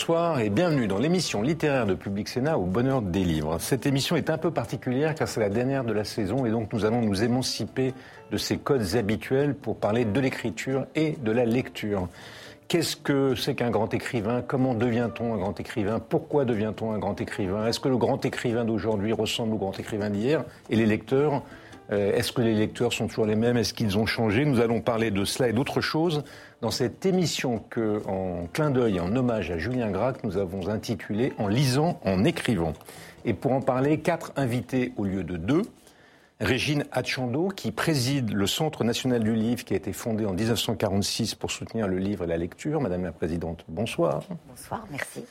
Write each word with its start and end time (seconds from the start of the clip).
Bonsoir 0.00 0.40
et 0.40 0.48
bienvenue 0.48 0.86
dans 0.86 0.96
l'émission 0.96 1.42
littéraire 1.42 1.84
de 1.84 1.92
Public 1.92 2.26
Sénat 2.26 2.56
au 2.56 2.64
bonheur 2.64 3.02
des 3.02 3.22
livres. 3.22 3.58
Cette 3.60 3.84
émission 3.84 4.16
est 4.16 4.30
un 4.30 4.38
peu 4.38 4.50
particulière 4.50 5.14
car 5.14 5.28
c'est 5.28 5.40
la 5.40 5.50
dernière 5.50 5.84
de 5.84 5.92
la 5.92 6.04
saison 6.04 6.46
et 6.46 6.50
donc 6.50 6.72
nous 6.72 6.86
allons 6.86 7.02
nous 7.02 7.22
émanciper 7.22 7.92
de 8.32 8.38
ces 8.38 8.56
codes 8.56 8.96
habituels 8.96 9.54
pour 9.54 9.76
parler 9.76 10.06
de 10.06 10.18
l'écriture 10.18 10.86
et 10.94 11.16
de 11.22 11.30
la 11.30 11.44
lecture. 11.44 12.08
Qu'est-ce 12.66 12.96
que 12.96 13.34
c'est 13.34 13.54
qu'un 13.54 13.68
grand 13.68 13.92
écrivain? 13.92 14.40
Comment 14.40 14.72
devient-on 14.72 15.34
un 15.34 15.36
grand 15.36 15.60
écrivain? 15.60 15.98
Pourquoi 15.98 16.46
devient-on 16.46 16.92
un 16.92 16.98
grand 16.98 17.20
écrivain? 17.20 17.66
Est-ce 17.66 17.78
que 17.78 17.90
le 17.90 17.98
grand 17.98 18.24
écrivain 18.24 18.64
d'aujourd'hui 18.64 19.12
ressemble 19.12 19.52
au 19.52 19.58
grand 19.58 19.78
écrivain 19.78 20.08
d'hier? 20.08 20.44
Et 20.70 20.76
les 20.76 20.86
lecteurs 20.86 21.42
euh, 21.92 22.14
Est-ce 22.14 22.32
que 22.32 22.40
les 22.40 22.54
lecteurs 22.54 22.94
sont 22.94 23.06
toujours 23.06 23.26
les 23.26 23.36
mêmes? 23.36 23.58
Est-ce 23.58 23.74
qu'ils 23.74 23.98
ont 23.98 24.06
changé? 24.06 24.46
Nous 24.46 24.60
allons 24.60 24.80
parler 24.80 25.10
de 25.10 25.26
cela 25.26 25.50
et 25.50 25.52
d'autres 25.52 25.82
choses 25.82 26.24
dans 26.60 26.70
cette 26.70 27.06
émission 27.06 27.62
que, 27.70 28.02
en 28.06 28.46
clin 28.52 28.70
d'œil 28.70 29.00
en 29.00 29.14
hommage 29.16 29.50
à 29.50 29.58
Julien 29.58 29.90
Gracq, 29.90 30.22
nous 30.24 30.36
avons 30.36 30.68
intitulée 30.68 31.32
En 31.38 31.48
lisant, 31.48 31.98
en 32.04 32.24
écrivant. 32.24 32.74
Et 33.24 33.34
pour 33.34 33.52
en 33.52 33.60
parler, 33.60 34.00
quatre 34.00 34.32
invités 34.36 34.92
au 34.96 35.04
lieu 35.04 35.24
de 35.24 35.36
deux. 35.36 35.62
Régine 36.40 36.84
Hatchando, 36.92 37.48
qui 37.48 37.70
préside 37.70 38.32
le 38.32 38.46
Centre 38.46 38.82
national 38.82 39.22
du 39.22 39.34
livre, 39.34 39.64
qui 39.64 39.74
a 39.74 39.76
été 39.76 39.92
fondé 39.92 40.24
en 40.24 40.32
1946 40.32 41.34
pour 41.34 41.50
soutenir 41.50 41.86
le 41.86 41.98
livre 41.98 42.24
et 42.24 42.26
la 42.26 42.38
lecture. 42.38 42.80
Madame 42.80 43.04
la 43.04 43.12
Présidente, 43.12 43.64
bonsoir. 43.68 44.22
Bonsoir, 44.48 44.86
merci. 44.90 45.22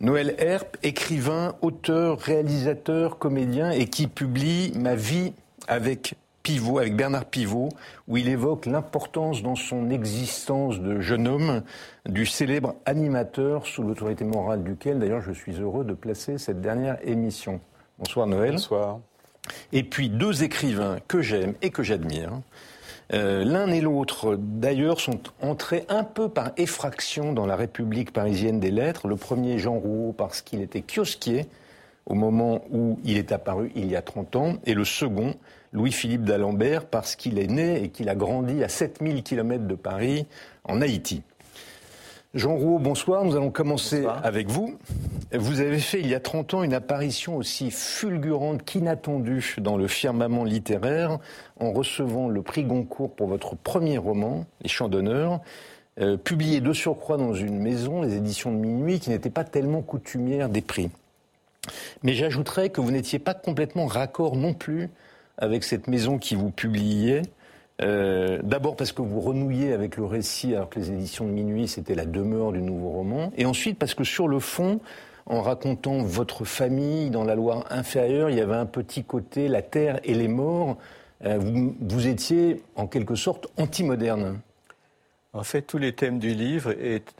Noël 0.00 0.34
Herp, 0.38 0.76
écrivain, 0.82 1.56
auteur, 1.62 2.18
réalisateur, 2.18 3.18
comédien, 3.18 3.70
et 3.70 3.86
qui 3.86 4.06
publie 4.06 4.72
Ma 4.76 4.94
vie 4.94 5.32
avec 5.66 6.14
Pivot, 6.42 6.78
avec 6.78 6.96
Bernard 6.96 7.26
Pivot, 7.26 7.68
où 8.08 8.16
il 8.16 8.28
évoque 8.28 8.66
l'importance 8.66 9.42
dans 9.42 9.56
son 9.56 9.90
existence 9.90 10.80
de 10.80 11.00
jeune 11.00 11.28
homme 11.28 11.62
du 12.08 12.26
célèbre 12.26 12.74
animateur 12.86 13.66
sous 13.66 13.82
l'autorité 13.82 14.24
morale 14.24 14.62
duquel, 14.62 14.98
d'ailleurs, 14.98 15.20
je 15.20 15.32
suis 15.32 15.60
heureux 15.60 15.84
de 15.84 15.94
placer 15.94 16.38
cette 16.38 16.60
dernière 16.60 16.96
émission. 17.06 17.60
Bonsoir 17.98 18.26
Noël. 18.26 18.52
Bonsoir. 18.52 19.00
Et 19.72 19.82
puis 19.82 20.08
deux 20.08 20.42
écrivains 20.42 20.98
que 21.08 21.22
j'aime 21.22 21.54
et 21.62 21.70
que 21.70 21.82
j'admire. 21.82 22.32
Euh, 23.12 23.44
L'un 23.44 23.68
et 23.68 23.80
l'autre, 23.80 24.36
d'ailleurs, 24.38 25.00
sont 25.00 25.20
entrés 25.42 25.84
un 25.88 26.04
peu 26.04 26.28
par 26.28 26.52
effraction 26.56 27.32
dans 27.32 27.46
la 27.46 27.56
République 27.56 28.12
parisienne 28.12 28.60
des 28.60 28.70
lettres. 28.70 29.08
Le 29.08 29.16
premier, 29.16 29.58
Jean 29.58 29.74
Rouault, 29.74 30.12
parce 30.12 30.42
qu'il 30.42 30.62
était 30.62 30.82
kiosquier 30.82 31.46
au 32.10 32.14
moment 32.14 32.64
où 32.72 32.98
il 33.04 33.16
est 33.16 33.30
apparu 33.30 33.70
il 33.76 33.86
y 33.86 33.94
a 33.94 34.02
30 34.02 34.36
ans. 34.36 34.54
Et 34.66 34.74
le 34.74 34.84
second, 34.84 35.34
Louis-Philippe 35.72 36.24
d'Alembert, 36.24 36.86
parce 36.86 37.14
qu'il 37.14 37.38
est 37.38 37.46
né 37.46 37.84
et 37.84 37.88
qu'il 37.88 38.08
a 38.08 38.16
grandi 38.16 38.64
à 38.64 38.68
7000 38.68 39.22
km 39.22 39.66
de 39.66 39.74
Paris, 39.76 40.26
en 40.64 40.82
Haïti. 40.82 41.22
Jean 42.34 42.56
Rouault, 42.56 42.80
bonsoir. 42.80 43.24
Nous 43.24 43.36
allons 43.36 43.50
commencer 43.50 44.06
avec 44.24 44.48
vous. 44.48 44.76
Vous 45.32 45.60
avez 45.60 45.78
fait 45.78 46.00
il 46.00 46.08
y 46.08 46.14
a 46.14 46.20
30 46.20 46.54
ans 46.54 46.62
une 46.64 46.74
apparition 46.74 47.36
aussi 47.36 47.70
fulgurante 47.70 48.64
qu'inattendue 48.64 49.56
dans 49.58 49.76
le 49.76 49.86
firmament 49.86 50.44
littéraire 50.44 51.18
en 51.60 51.72
recevant 51.72 52.28
le 52.28 52.42
prix 52.42 52.64
Goncourt 52.64 53.14
pour 53.14 53.28
votre 53.28 53.54
premier 53.54 53.98
roman, 53.98 54.46
Les 54.62 54.68
Chants 54.68 54.88
d'honneur, 54.88 55.40
euh, 56.00 56.16
publié 56.16 56.60
de 56.60 56.72
surcroît 56.72 57.16
dans 57.16 57.34
une 57.34 57.60
maison, 57.60 58.02
les 58.02 58.16
éditions 58.16 58.50
de 58.50 58.56
minuit, 58.56 58.98
qui 58.98 59.10
n'était 59.10 59.30
pas 59.30 59.44
tellement 59.44 59.82
coutumière 59.82 60.48
des 60.48 60.60
prix. 60.60 60.90
Mais 62.02 62.14
j'ajouterais 62.14 62.70
que 62.70 62.80
vous 62.80 62.90
n'étiez 62.90 63.18
pas 63.18 63.34
complètement 63.34 63.86
raccord 63.86 64.36
non 64.36 64.54
plus 64.54 64.88
avec 65.38 65.64
cette 65.64 65.88
maison 65.88 66.18
qui 66.18 66.34
vous 66.34 66.50
publiait. 66.50 67.22
Euh, 67.82 68.40
D'abord 68.42 68.76
parce 68.76 68.92
que 68.92 69.02
vous 69.02 69.20
renouiez 69.20 69.72
avec 69.72 69.96
le 69.96 70.04
récit 70.04 70.54
alors 70.54 70.68
que 70.68 70.78
les 70.78 70.90
éditions 70.90 71.26
de 71.26 71.30
minuit 71.30 71.68
c'était 71.68 71.94
la 71.94 72.04
demeure 72.04 72.52
du 72.52 72.60
nouveau 72.60 72.90
roman, 72.90 73.32
et 73.36 73.46
ensuite 73.46 73.78
parce 73.78 73.94
que 73.94 74.04
sur 74.04 74.28
le 74.28 74.38
fond, 74.38 74.80
en 75.26 75.42
racontant 75.42 76.02
votre 76.02 76.44
famille 76.44 77.10
dans 77.10 77.24
la 77.24 77.34
Loire 77.34 77.64
inférieure, 77.70 78.30
il 78.30 78.36
y 78.36 78.40
avait 78.40 78.56
un 78.56 78.66
petit 78.66 79.04
côté 79.04 79.48
la 79.48 79.62
terre 79.62 80.00
et 80.04 80.14
les 80.14 80.28
morts. 80.28 80.76
Euh, 81.24 81.38
vous, 81.38 82.06
étiez 82.06 82.62
en 82.76 82.86
quelque 82.86 83.14
sorte 83.14 83.46
anti-moderne. 83.58 84.40
En 85.32 85.44
fait, 85.44 85.62
tous 85.62 85.78
les 85.78 85.92
thèmes 85.92 86.18
du 86.18 86.34
livre 86.34 86.74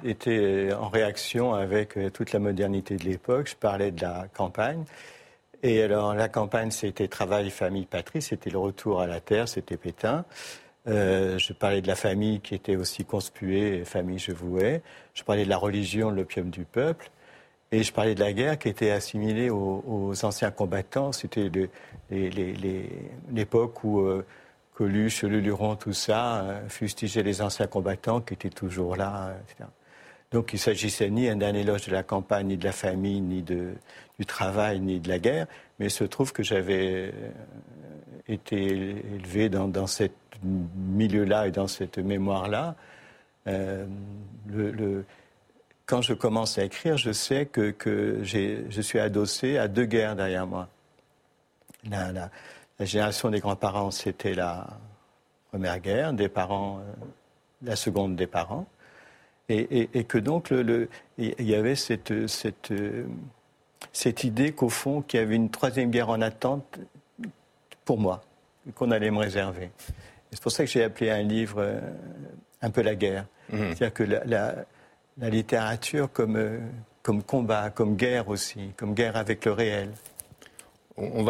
étaient 0.05 0.73
en 0.73 0.89
réaction 0.89 1.55
avec 1.55 1.97
euh, 1.97 2.11
toute 2.11 2.33
la 2.33 2.41
modernité 2.41 2.97
de 2.97 3.05
l'époque. 3.05 3.49
Je 3.49 3.55
parlais 3.57 3.93
de 3.93 4.01
la 4.03 4.27
campagne. 4.35 4.85
Et 5.63 5.81
alors, 5.83 6.15
la 6.15 6.29
campagne, 6.29 6.73
c'était 6.73 7.07
travail, 7.07 7.51
famille, 7.51 7.87
patrie, 7.87 8.21
c'était 8.23 8.51
le 8.51 8.59
retour 8.59 9.01
à 9.01 9.07
la 9.07 9.21
terre, 9.21 9.47
c'était 9.49 9.77
Pétain. 9.77 10.25
Euh, 10.89 11.39
je 11.39 11.53
parlais 11.53 11.83
de 11.83 11.87
la 11.87 11.95
famille 11.95 12.41
qui 12.41 12.55
était 12.55 12.77
aussi 12.77 13.05
conspuée, 13.05 13.85
famille, 13.85 14.19
je 14.19 14.33
vouais. 14.33 14.83
Je 15.15 15.23
parlais 15.23 15.45
de 15.45 15.51
la 15.51 15.59
religion, 15.59 16.11
l'opium 16.11 16.51
du 16.51 16.65
peuple. 16.65 17.11
Et 17.73 17.85
je 17.85 17.93
parlais 17.93 18.17
de 18.17 18.21
la 18.21 18.33
guerre 18.33 18.59
qui 18.59 18.69
était 18.69 18.91
assimilée 18.91 19.51
aux, 19.51 20.13
anciens 20.25 20.51
combattants. 20.51 21.13
C'était 21.13 21.49
l'époque 22.11 23.85
où 23.85 24.01
euh, 24.01 24.27
Coluche, 24.81 25.25
Le 25.25 25.41
Luron, 25.41 25.77
tout 25.77 25.93
ça, 25.93 26.41
euh, 26.41 26.69
fustigeait 26.71 27.23
les 27.23 27.43
anciens 27.43 27.67
combattants 27.67 28.23
qui 28.23 28.33
étaient 28.33 28.49
toujours 28.49 28.97
là, 28.97 29.35
euh. 29.61 29.65
Donc 30.33 30.55
il 30.55 30.59
s'agissait 30.59 31.11
ni 31.11 31.29
d'un 31.37 31.53
éloge 31.53 31.87
de 31.87 31.93
la 31.93 32.03
campagne, 32.03 32.47
ni 32.47 32.57
de 32.57 32.65
la 32.65 32.73
famille, 32.73 33.21
ni 33.21 33.43
du 33.43 33.77
travail, 34.27 34.81
ni 34.81 34.99
de 34.99 35.07
la 35.11 35.19
guerre, 35.19 35.47
mais 35.79 35.89
il 35.89 35.91
se 35.91 36.05
trouve 36.05 36.33
que 36.33 36.43
j'avais 36.43 37.13
euh, 37.13 37.31
été 38.27 38.57
élevé 39.17 39.51
dans, 39.51 39.69
dans 39.69 39.87
ce 39.87 40.05
milieu-là 40.43 41.49
et 41.49 41.51
dans 41.51 41.67
cette 41.67 41.99
mémoire-là. 41.99 42.75
Quand 45.85 46.01
je 46.01 46.15
commence 46.15 46.57
à 46.57 46.65
écrire, 46.65 46.97
je 46.97 47.13
sais 47.13 47.45
que, 47.45 47.71
que 47.71 48.21
je 48.23 48.81
suis 48.81 48.99
adossé 48.99 49.59
à 49.59 49.69
deux 49.69 49.85
guerres 49.85 50.17
derrière 50.17 50.47
moi. 50.47 50.69
La, 51.91 52.13
la, 52.13 52.31
la 52.81 52.87
génération 52.87 53.29
des 53.31 53.41
grands-parents, 53.41 53.91
c'était 53.91 54.35
la 54.35 54.67
première 55.51 55.79
guerre, 55.81 56.13
des 56.15 56.31
parents, 56.31 56.79
euh, 56.79 57.05
la 57.63 57.77
seconde 57.77 58.17
des 58.17 58.27
parents. 58.27 58.67
Et, 59.51 59.83
et, 59.83 59.91
et 59.95 60.05
que 60.05 60.17
donc, 60.17 60.49
le, 60.51 60.63
le, 60.63 60.89
il 61.19 61.47
y 61.47 61.55
avait 61.55 61.75
cette, 61.75 62.27
cette, 62.27 62.73
cette 63.93 64.25
idée 64.25 64.53
qu'au 64.53 64.71
fond, 64.71 65.03
qu'il 65.03 65.21
y 65.21 65.23
avait 65.23 65.37
une 65.37 65.51
troisième 65.51 65.91
guerre 65.91 66.09
en 66.09 66.23
attente 66.23 66.79
pour 67.85 67.99
moi, 67.99 68.23
qu'on 68.75 68.91
allait 68.93 69.11
me 69.11 69.19
réserver. 69.19 69.71
C'est 70.33 70.41
pour 70.41 70.53
ça 70.53 70.65
que 70.65 70.71
j'ai 70.71 70.85
appelé 70.85 71.11
un 71.11 71.23
livre 71.23 71.57
euh, 71.59 71.81
un 72.63 72.71
peu 72.71 72.81
la 72.81 72.95
guerre. 72.95 73.27
Mmh. 73.53 73.59
C'est-à-dire 73.59 73.93
que 73.93 74.03
la, 74.05 74.25
la, 74.25 74.55
la, 75.19 75.29
littérature 75.29 76.11
comme, 76.11 76.37
euh, 76.37 76.61
comme 77.03 77.23
combat, 77.23 77.69
comme 77.69 77.97
guerre 77.97 78.29
aussi, 78.29 78.73
comme 78.77 78.95
guerre 78.95 79.17
avec 79.17 79.45
le 79.45 79.53
réel. 79.53 79.91
On 81.01 81.23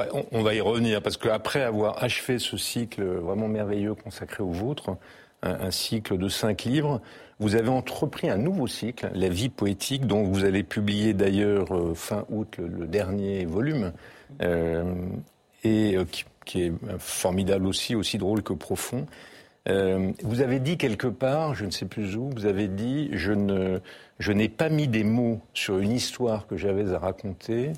va, 0.42 0.54
y 0.54 0.60
revenir, 0.60 1.00
parce 1.00 1.16
qu'après 1.16 1.62
avoir 1.62 2.02
achevé 2.02 2.38
ce 2.38 2.56
cycle 2.56 3.04
vraiment 3.04 3.48
merveilleux 3.48 3.94
consacré 3.94 4.42
au 4.42 4.50
vôtre, 4.50 4.96
un, 5.42 5.70
cycle 5.70 6.18
de 6.18 6.28
cinq 6.28 6.64
livres, 6.64 7.00
vous 7.38 7.54
avez 7.54 7.68
entrepris 7.68 8.28
un 8.28 8.36
nouveau 8.36 8.66
cycle, 8.66 9.10
La 9.14 9.28
vie 9.28 9.48
poétique, 9.48 10.06
dont 10.06 10.24
vous 10.24 10.44
allez 10.44 10.62
publier 10.62 11.14
d'ailleurs 11.14 11.74
euh, 11.74 11.94
fin 11.94 12.26
août 12.28 12.58
le, 12.58 12.86
dernier 12.86 13.46
volume, 13.46 13.92
euh, 14.42 14.84
et 15.64 15.96
euh, 15.96 16.04
qui, 16.04 16.24
qui, 16.44 16.62
est 16.64 16.72
formidable 16.98 17.66
aussi, 17.66 17.94
aussi 17.94 18.18
drôle 18.18 18.42
que 18.42 18.52
profond. 18.52 19.06
Vous 19.66 20.40
avez 20.40 20.58
dit 20.58 20.78
quelque 20.78 21.06
part, 21.06 21.54
je 21.54 21.64
ne 21.64 21.70
sais 21.70 21.86
plus 21.86 22.16
où, 22.16 22.28
vous 22.30 22.46
avez 22.46 22.66
dit 22.66 23.08
je 23.12 23.32
ne, 23.32 23.78
je 24.18 24.32
n'ai 24.32 24.48
pas 24.48 24.68
mis 24.68 24.88
des 24.88 25.04
mots 25.04 25.40
sur 25.54 25.78
une 25.78 25.92
histoire 25.92 26.48
que 26.48 26.56
j'avais 26.56 26.92
à 26.92 26.98
raconter, 26.98 27.74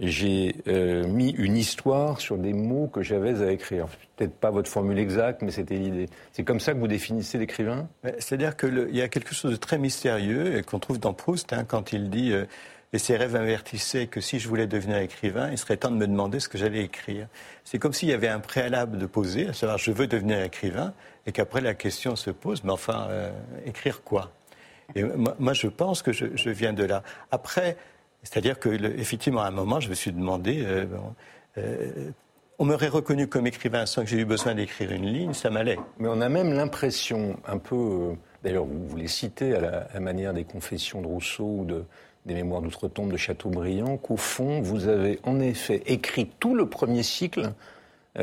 j'ai 0.00 0.56
euh, 0.66 1.06
mis 1.06 1.30
une 1.30 1.58
histoire 1.58 2.20
sur 2.20 2.38
des 2.38 2.54
mots 2.54 2.88
que 2.88 3.02
j'avais 3.02 3.42
à 3.42 3.52
écrire. 3.52 3.86
Peut-être 4.16 4.34
pas 4.34 4.50
votre 4.50 4.70
formule 4.70 4.98
exacte, 4.98 5.42
mais 5.42 5.50
c'était 5.50 5.76
l'idée. 5.76 6.08
C'est 6.32 6.42
comme 6.42 6.58
ça 6.58 6.72
que 6.72 6.78
vous 6.78 6.88
définissez 6.88 7.36
l'écrivain? 7.36 7.86
C'est-à-dire 8.18 8.56
qu'il 8.56 8.88
y 8.92 9.02
a 9.02 9.08
quelque 9.08 9.34
chose 9.34 9.50
de 9.50 9.56
très 9.56 9.76
mystérieux 9.76 10.62
qu'on 10.62 10.78
trouve 10.78 10.98
dans 10.98 11.12
Proust 11.12 11.52
hein, 11.52 11.64
quand 11.68 11.92
il 11.92 12.08
dit 12.08 12.32
euh, 12.32 12.46
Et 12.94 12.98
ses 12.98 13.16
rêves 13.18 13.36
avertissaient 13.36 14.06
que 14.06 14.22
si 14.22 14.38
je 14.38 14.48
voulais 14.48 14.66
devenir 14.66 14.96
écrivain, 14.96 15.50
il 15.50 15.58
serait 15.58 15.76
temps 15.76 15.90
de 15.90 15.96
me 15.96 16.06
demander 16.06 16.40
ce 16.40 16.48
que 16.48 16.56
j'allais 16.56 16.82
écrire. 16.82 17.28
C'est 17.64 17.78
comme 17.78 17.92
s'il 17.92 18.08
y 18.08 18.14
avait 18.14 18.28
un 18.28 18.40
préalable 18.40 18.96
de 18.96 19.04
poser, 19.06 19.48
à 19.48 19.52
savoir 19.52 19.76
je 19.76 19.92
veux 19.92 20.06
devenir 20.06 20.40
écrivain, 20.42 20.94
et 21.26 21.32
qu'après 21.32 21.60
la 21.60 21.74
question 21.74 22.16
se 22.16 22.30
pose 22.30 22.64
mais 22.64 22.72
enfin, 22.72 23.06
euh, 23.10 23.30
écrire 23.66 24.02
quoi? 24.02 24.32
Et 24.94 25.04
moi, 25.04 25.36
moi, 25.38 25.52
je 25.52 25.68
pense 25.68 26.02
que 26.02 26.12
je, 26.12 26.26
je 26.34 26.50
viens 26.50 26.72
de 26.72 26.84
là. 26.84 27.04
Après, 27.30 27.76
c'est-à-dire 28.22 28.58
que, 28.58 28.68
effectivement, 28.98 29.42
à 29.42 29.46
un 29.46 29.52
moment, 29.52 29.80
je 29.80 29.88
me 29.88 29.94
suis 29.94 30.12
demandé, 30.12 30.62
euh, 30.64 30.84
bon, 30.86 31.14
on 32.58 32.64
m'aurait 32.66 32.88
reconnu 32.88 33.26
comme 33.26 33.46
écrivain 33.46 33.86
sans 33.86 34.02
que 34.02 34.08
j'ai 34.08 34.18
eu 34.18 34.24
besoin 34.24 34.54
d'écrire 34.54 34.92
une 34.92 35.06
ligne, 35.06 35.32
ça 35.32 35.48
m'allait. 35.48 35.78
Mais 35.98 36.08
on 36.08 36.20
a 36.20 36.28
même 36.28 36.52
l'impression, 36.52 37.36
un 37.46 37.56
peu, 37.56 38.12
d'ailleurs 38.44 38.66
vous, 38.66 38.96
les 38.96 39.08
citez 39.08 39.54
à 39.54 39.88
la, 39.94 40.00
manière 40.00 40.34
des 40.34 40.44
confessions 40.44 41.00
de 41.00 41.06
Rousseau 41.06 41.60
ou 41.60 41.64
de, 41.64 41.84
des 42.26 42.34
mémoires 42.34 42.60
d'outre-tombe 42.60 43.10
de 43.10 43.16
Chateaubriand, 43.16 43.96
qu'au 43.96 44.18
fond, 44.18 44.60
vous 44.60 44.88
avez 44.88 45.18
en 45.22 45.40
effet 45.40 45.82
écrit 45.86 46.30
tout 46.38 46.54
le 46.54 46.66
premier 46.66 47.02
cycle 47.02 47.52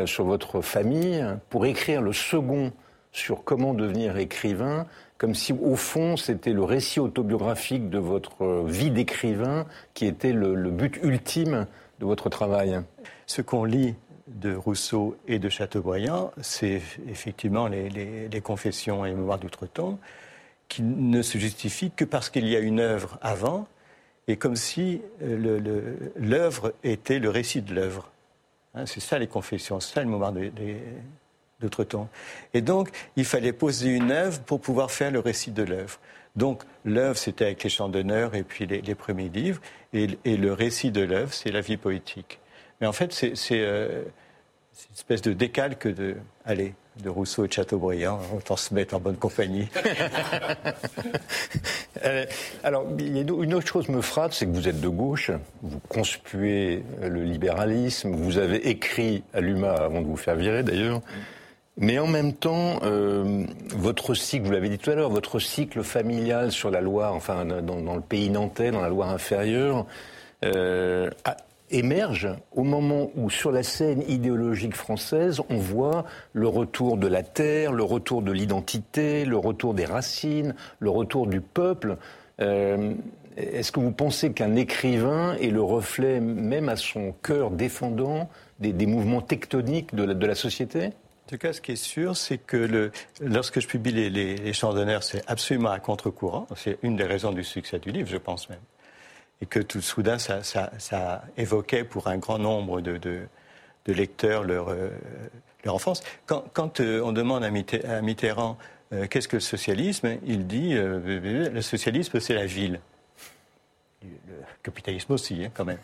sur 0.06 0.26
votre 0.26 0.62
famille 0.62 1.26
pour 1.50 1.66
écrire 1.66 2.02
le 2.02 2.14
second 2.14 2.72
sur 3.12 3.44
comment 3.44 3.74
devenir 3.74 4.18
écrivain, 4.18 4.86
comme 5.18 5.36
si 5.36 5.54
au 5.54 5.76
fond 5.76 6.18
c'était 6.18 6.54
le 6.54 6.64
récit 6.64 7.00
autobiographique 7.00 7.90
de 7.90 7.98
votre 7.98 8.64
vie 8.66 8.92
d'écrivain 8.92 9.66
qui 9.94 10.06
était 10.06 10.34
le, 10.34 10.70
but 10.70 11.00
ultime 11.04 11.68
de 12.00 12.06
votre 12.06 12.30
travail. 12.30 12.82
Ce 13.26 13.42
qu'on 13.42 13.64
lit 13.64 13.96
de 14.28 14.54
Rousseau 14.54 15.18
et 15.28 15.40
de 15.40 15.50
Chateaubriand, 15.50 16.32
c'est 16.42 16.82
effectivement 17.10 17.68
les, 17.68 18.42
confessions 18.44 19.06
et 19.06 19.10
les 19.10 19.16
mémoires 19.16 19.40
d'outre-tombe 19.40 19.98
qui 20.68 20.84
ne 20.84 21.22
se 21.22 21.38
justifient 21.38 21.92
que 21.92 22.04
parce 22.04 22.30
qu'il 22.30 22.48
y 22.48 22.56
a 22.56 22.60
une 22.60 22.80
œuvre 22.80 23.18
avant 23.22 23.68
et 24.28 24.36
comme 24.36 24.58
si 24.58 25.02
euh, 25.24 26.10
l'œuvre 26.18 26.74
était 26.84 27.20
le 27.20 27.30
récit 27.30 27.62
de 27.62 27.74
l'œuvre. 27.74 28.12
Hein, 28.76 28.86
c'est 28.86 29.00
ça 29.00 29.18
les 29.18 29.28
confessions, 29.28 29.80
c'est 29.80 29.94
ça 29.94 30.04
le 30.04 30.10
mémoire 30.10 30.34
de, 30.34 30.52
d'autres 31.60 31.84
temps. 31.84 32.10
Et 32.54 32.62
donc, 32.62 32.90
il 33.16 33.26
fallait 33.26 33.54
poser 33.54 33.90
une 33.90 34.12
œuvre 34.12 34.40
pour 34.42 34.62
pouvoir 34.62 34.92
faire 34.92 35.12
le 35.12 35.20
récit 35.20 35.52
de 35.52 35.64
l'œuvre. 35.64 36.00
Donc, 36.36 36.64
l'œuvre, 36.86 37.18
c'était 37.18 37.46
avec 37.46 37.64
les 37.64 37.70
chants 37.70 37.90
d'honneur 37.90 38.36
et 38.36 38.44
puis 38.44 38.68
les, 38.68 38.96
premiers 38.96 39.30
livres, 39.30 39.60
et, 39.94 40.08
le 40.26 40.54
récit 40.54 40.92
de 40.92 41.02
l'œuvre, 41.02 41.34
c'est 41.34 41.52
la 41.52 41.62
vie 41.62 41.78
poétique. 41.78 42.40
Mais 42.80 42.86
en 42.86 42.94
fait, 42.94 43.12
c'est 43.12 43.34
euh, 43.52 44.04
une 44.04 44.94
espèce 44.94 45.24
de 45.24 45.34
décalque 45.34 45.88
de, 45.88 46.16
allez, 46.46 46.76
de 47.04 47.10
Rousseau 47.10 47.46
et 47.46 47.48
de 47.48 47.54
Chateaubriand. 47.54 48.20
Autant 48.36 48.56
se 48.56 48.74
mettre 48.74 48.96
en 48.96 49.00
bonne 49.00 49.18
compagnie. 49.18 49.68
Euh, 52.06 52.28
alors, 52.64 52.86
une 53.00 53.56
autre 53.56 53.68
chose 53.68 53.90
me 53.90 54.02
frappe, 54.02 54.32
c'est 54.32 54.46
que 54.46 54.52
vous 54.52 54.68
êtes 54.68 54.80
de 54.80 54.88
gauche, 54.88 55.32
vous 55.64 55.80
conspuez 55.90 56.84
le 57.02 57.24
libéralisme, 57.24 58.12
vous 58.12 58.38
avez 58.38 58.70
écrit 58.70 59.24
à 59.34 59.42
l'UMA 59.42 59.72
avant 59.72 60.02
de 60.02 60.06
vous 60.06 60.16
faire 60.16 60.36
virer 60.36 60.62
d'ailleurs. 60.62 61.02
Mais 61.80 62.00
en 62.00 62.08
même 62.08 62.34
temps, 62.34 62.80
euh, 62.84 63.46
votre 63.76 64.16
cycle, 64.16 64.46
vous 64.46 64.52
l'avez 64.52 64.70
dit 64.70 64.80
tout 64.80 64.90
à 64.90 64.96
l'heure, 64.96 65.12
votre 65.12 65.38
cycle 65.38 65.84
familial 65.84 66.52
sur 66.52 66.72
la 66.72 66.82
Loire, 66.82 67.14
enfin 67.14 67.46
dans, 67.46 67.96
le 67.96 68.02
pays 68.02 68.32
nantais, 68.32 68.72
dans 68.72 68.82
la 68.82 68.90
Loire 68.90 69.10
inférieure, 69.10 69.86
euh, 70.44 71.12
émerge 71.70 72.30
au 72.56 72.64
moment 72.64 73.12
où 73.16 73.30
sur 73.30 73.52
la 73.52 73.62
scène 73.62 74.04
idéologique 74.08 74.76
française, 74.76 75.40
on 75.50 75.58
voit 75.58 76.06
le 76.34 76.48
retour 76.48 76.98
de 76.98 77.06
la 77.06 77.22
terre, 77.22 77.72
le 77.72 77.84
retour 77.84 78.24
de 78.24 78.32
l'identité, 78.32 79.24
le 79.24 79.38
retour 79.38 79.76
des 79.76 79.86
racines, 79.86 80.56
le 80.80 80.90
retour 80.90 81.28
du 81.28 81.42
peuple. 81.42 81.98
Euh, 82.42 82.94
est-ce 83.36 83.72
que 83.72 83.80
vous 83.80 83.92
pensez 83.92 84.32
qu'un 84.32 84.56
écrivain 84.56 85.36
est 85.36 85.52
le 85.52 85.62
reflet, 85.62 86.22
même 86.22 86.70
à 86.70 86.76
son 86.76 87.14
cœur 87.22 87.52
défendant, 87.52 88.30
des, 88.60 88.88
mouvements 88.88 89.22
tectoniques 89.22 89.94
de 89.94 90.26
la 90.26 90.34
société? 90.34 90.90
En 91.28 91.30
tout 91.32 91.38
cas, 91.38 91.52
ce 91.52 91.60
qui 91.60 91.74
est 91.74 91.76
sûr, 91.76 92.16
c'est 92.16 92.38
que 92.38 92.90
lorsque 93.20 93.60
je 93.60 93.68
publie 93.68 93.92
les, 93.92 94.10
les, 94.10 94.54
chants 94.54 94.74
d'honneur, 94.74 95.04
c'est 95.04 95.30
absolument 95.30 95.72
à 95.72 95.80
contre-courant. 95.82 96.48
C'est 96.56 96.80
une 96.84 96.96
des 96.96 97.04
raisons 97.04 97.34
du 97.34 97.44
succès 97.44 97.80
du 97.80 97.92
livre, 97.92 98.08
je 98.08 98.16
pense 98.16 98.50
même. 98.50 98.62
Et 99.42 99.46
que 99.46 99.60
tout 99.60 99.82
soudain, 99.82 100.20
ça, 100.20 101.22
évoquait 101.36 101.84
pour 101.84 102.08
un 102.08 102.18
grand 102.18 102.40
nombre 102.40 102.80
de, 102.80 103.28
lecteurs 103.88 104.46
leur, 104.46 104.70
euh, 104.70 104.90
leur 105.66 105.76
enfance. 105.76 106.02
Quand, 106.28 106.46
quand 106.54 106.80
euh, 106.80 107.02
on 107.02 107.12
demande 107.12 107.44
à, 107.44 107.52
Mitterrand 108.02 108.58
euh, 108.94 109.06
qu'est-ce 109.08 109.28
que 109.28 109.36
le 109.36 109.42
socialisme, 109.42 110.20
il 110.26 110.48
dit 110.48 110.76
le 110.76 111.62
socialisme, 111.62 112.22
c'est 112.22 112.36
la 112.36 112.46
ville. 112.46 112.80
Le 114.02 114.08
capitalisme 114.64 115.12
aussi, 115.12 115.44
hein, 115.44 115.52
quand 115.54 115.66
même. 115.66 115.80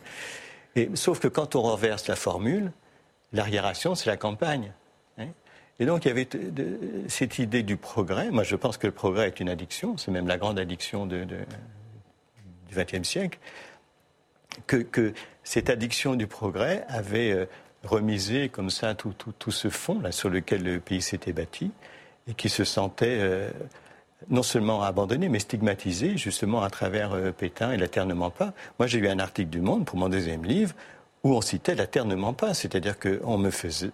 Et, 0.78 0.90
sauf 0.94 1.20
que 1.20 1.28
quand 1.28 1.58
on 1.58 1.64
renverse 1.64 2.08
la 2.08 2.16
formule, 2.16 2.72
l'arriération, 3.34 3.94
c'est 3.94 4.10
la 4.10 4.16
campagne. 4.16 4.72
Et 5.84 5.86
donc 5.86 6.06
il 6.06 6.08
y 6.08 6.12
avait 6.12 6.30
cette 7.10 7.40
idée 7.40 7.62
du 7.62 7.76
progrès. 7.76 8.32
Moi 8.32 8.44
je 8.44 8.56
pense 8.56 8.78
que 8.78 8.88
le 8.88 8.94
progrès 8.94 9.28
est 9.28 9.42
une 9.42 9.50
addiction, 9.50 9.98
c'est 9.98 10.12
même 10.12 10.30
la 10.30 10.38
grande 10.38 10.58
addiction 10.58 11.06
du 11.06 11.26
XXe 12.72 13.04
siècle. 13.06 13.38
Que, 14.66 15.14
cette 15.44 15.70
addiction 15.70 16.16
du 16.16 16.26
progrès 16.26 16.86
avait 16.88 17.32
euh, 17.32 17.48
remisé 17.84 18.48
comme 18.48 18.70
ça 18.70 18.96
tout, 18.96 19.14
ce 19.50 19.68
fond 19.68 20.02
sur 20.12 20.30
lequel 20.30 20.64
le 20.64 20.80
pays 20.80 21.02
s'était 21.02 21.34
bâti 21.34 21.70
et 22.30 22.34
qui 22.34 22.48
se 22.48 22.64
sentait 22.64 23.18
euh, 23.20 23.50
non 24.30 24.42
seulement 24.42 24.84
abandonné, 24.84 25.28
mais 25.28 25.40
stigmatisé 25.40 26.16
justement 26.16 26.64
à 26.64 26.70
travers 26.70 27.12
euh, 27.12 27.34
Pétain 27.34 27.74
et 27.74 27.78
l'aternement 27.78 28.30
pas. 28.30 28.54
Moi 28.80 28.88
j'ai 28.88 29.00
eu 29.00 29.10
un 29.10 29.20
article 29.20 29.50
du 29.50 29.60
Monde 29.60 29.84
pour 29.84 29.98
mon 29.98 30.08
deuxième 30.08 30.46
livre 30.46 30.76
où 31.24 31.34
on 31.34 31.42
citait 31.42 31.76
l'aternement 31.76 32.34
pas, 32.34 32.54
c'est-à-dire 32.54 33.00
qu'on 33.00 33.38
me 33.38 33.50
faisait, 33.50 33.92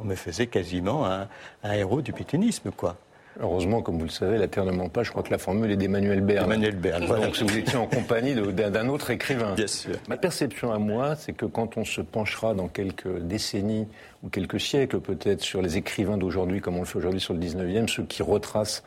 on 0.00 0.04
me 0.04 0.14
faisait 0.14 0.46
quasiment 0.46 1.06
un, 1.06 1.28
héros 1.64 2.02
du 2.02 2.12
pétainisme, 2.12 2.70
quoi. 2.70 2.96
Heureusement, 3.38 3.82
comme 3.82 3.98
vous 3.98 4.04
le 4.04 4.10
savez, 4.10 4.38
l'aternement 4.38 4.88
pas, 4.88 5.02
je 5.02 5.10
crois 5.10 5.22
que 5.22 5.30
la 5.30 5.36
formule 5.36 5.70
est 5.70 5.76
d'Emmanuel 5.76 6.22
Berne. 6.22 6.46
Emmanuel 6.46 6.76
Berne, 6.76 7.04
voilà. 7.04 7.26
Donc 7.26 7.36
vous 7.36 7.58
étiez 7.58 7.76
en 7.76 7.86
compagnie 7.86 8.34
d'un 8.34 8.88
autre 8.88 9.10
écrivain. 9.10 9.54
Bien 9.54 9.66
sûr. 9.66 9.96
Ma 10.08 10.16
perception 10.16 10.72
à 10.72 10.78
moi, 10.78 11.16
c'est 11.16 11.34
que 11.34 11.44
quand 11.44 11.76
on 11.76 11.84
se 11.84 12.00
penchera 12.00 12.54
dans 12.54 12.68
quelques 12.68 13.20
décennies 13.20 13.88
ou 14.22 14.30
quelques 14.30 14.58
siècles 14.58 15.00
peut-être 15.00 15.42
sur 15.42 15.60
les 15.60 15.76
écrivains 15.76 16.16
d'aujourd'hui, 16.16 16.62
comme 16.62 16.76
on 16.76 16.80
le 16.80 16.86
fait 16.86 16.96
aujourd'hui 16.96 17.20
sur 17.20 17.34
le 17.34 17.40
19e, 17.40 17.88
ceux 17.88 18.04
qui 18.04 18.22
retracent 18.22 18.82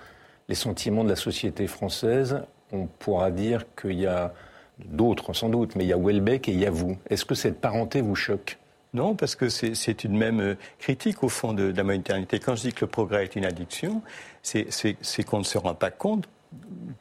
les 0.47 0.55
sentiments 0.55 1.03
de 1.03 1.09
la 1.09 1.15
société 1.15 1.67
française, 1.67 2.41
on 2.71 2.87
pourra 2.87 3.29
dire 3.29 3.65
qu'il 3.79 3.99
y 3.99 4.07
a 4.07 4.33
d'autres 4.85 5.33
sans 5.33 5.49
doute, 5.49 5.75
mais 5.75 5.83
il 5.83 5.87
y 5.87 5.93
a 5.93 5.97
Welbeck 5.97 6.47
et 6.49 6.51
il 6.51 6.59
y 6.59 6.65
a 6.65 6.71
vous. 6.71 6.97
Est-ce 7.09 7.25
que 7.25 7.35
cette 7.35 7.59
parenté 7.59 8.01
vous 8.01 8.15
choque? 8.15 8.57
Non, 8.93 9.15
parce 9.15 9.35
que 9.35 9.49
c'est 9.49 10.03
une 10.03 10.17
même 10.17 10.39
euh, 10.39 10.55
critique 10.79 11.23
au 11.23 11.29
fond 11.29 11.53
de, 11.53 11.71
la 11.75 11.83
modernité. 11.83 12.39
Quand 12.39 12.55
je 12.55 12.61
dis 12.61 12.73
que 12.73 12.85
le 12.85 12.89
progrès 12.89 13.23
est 13.23 13.35
une 13.35 13.45
addiction, 13.45 14.01
c'est 14.41 14.65
qu'on 15.25 15.39
ne 15.39 15.43
se 15.43 15.57
rend 15.59 15.75
pas 15.75 15.91
compte, 15.91 16.27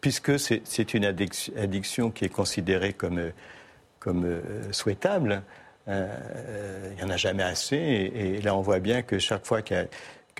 puisque 0.02 0.38
c'est 0.38 0.94
une 0.94 1.06
addiction 1.06 2.10
qui 2.10 2.26
est 2.26 2.28
considérée 2.28 2.92
comme, 2.92 3.19
euh, 3.19 3.30
comme 4.00 4.26
euh, 4.26 4.70
souhaitable. 4.70 5.42
il 5.86 5.94
n'y 6.96 7.02
en 7.02 7.08
a 7.08 7.16
jamais 7.16 7.42
assez. 7.42 7.76
Et, 7.76 8.42
là, 8.42 8.54
on 8.54 8.60
voit 8.60 8.81
bien 8.81 9.00
que 9.00 9.19
chaque 9.19 9.46
fois 9.46 9.62
qu'il 9.62 9.88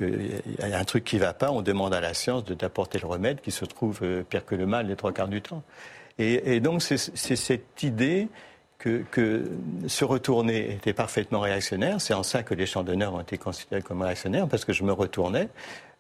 y, 0.01 0.63
a 0.63 0.79
un 0.79 0.85
truc 0.85 1.05
qui 1.05 1.17
ne 1.17 1.23
va 1.23 1.33
pas, 1.33 1.51
on 1.51 1.63
demande 1.63 1.95
à 1.95 2.03
la 2.03 2.13
science 2.13 2.45
de 2.45 2.53
d'apporter 2.53 2.99
le 2.99 3.07
remède 3.07 3.41
qui 3.41 3.53
se 3.53 3.65
trouve 3.65 4.03
pire 4.29 4.45
que 4.45 4.55
le 4.55 4.67
mal 4.67 4.89
les 4.89 4.97
trois 4.97 5.13
quarts 5.13 5.29
du 5.29 5.41
temps. 5.41 5.63
Et, 6.19 6.59
donc 6.61 6.83
c'est 6.83 6.97
cette 7.37 7.83
idée 7.83 8.29
que, 8.79 9.45
se 9.87 10.05
retourner 10.05 10.73
était 10.73 10.93
parfaitement 10.93 11.41
réactionnaire. 11.41 12.01
C'est 12.01 12.15
en 12.15 12.23
ça 12.23 12.43
que 12.43 12.55
les 12.55 12.67
chants 12.67 12.83
d'honneur 12.83 13.15
ont 13.15 13.21
été 13.21 13.39
considérés 13.39 13.83
comme 13.83 14.03
réactionnaires, 14.03 14.49
parce 14.49 14.65
que 14.65 14.73
je 14.73 14.83
me 14.83 14.93
retournais, 14.93 15.49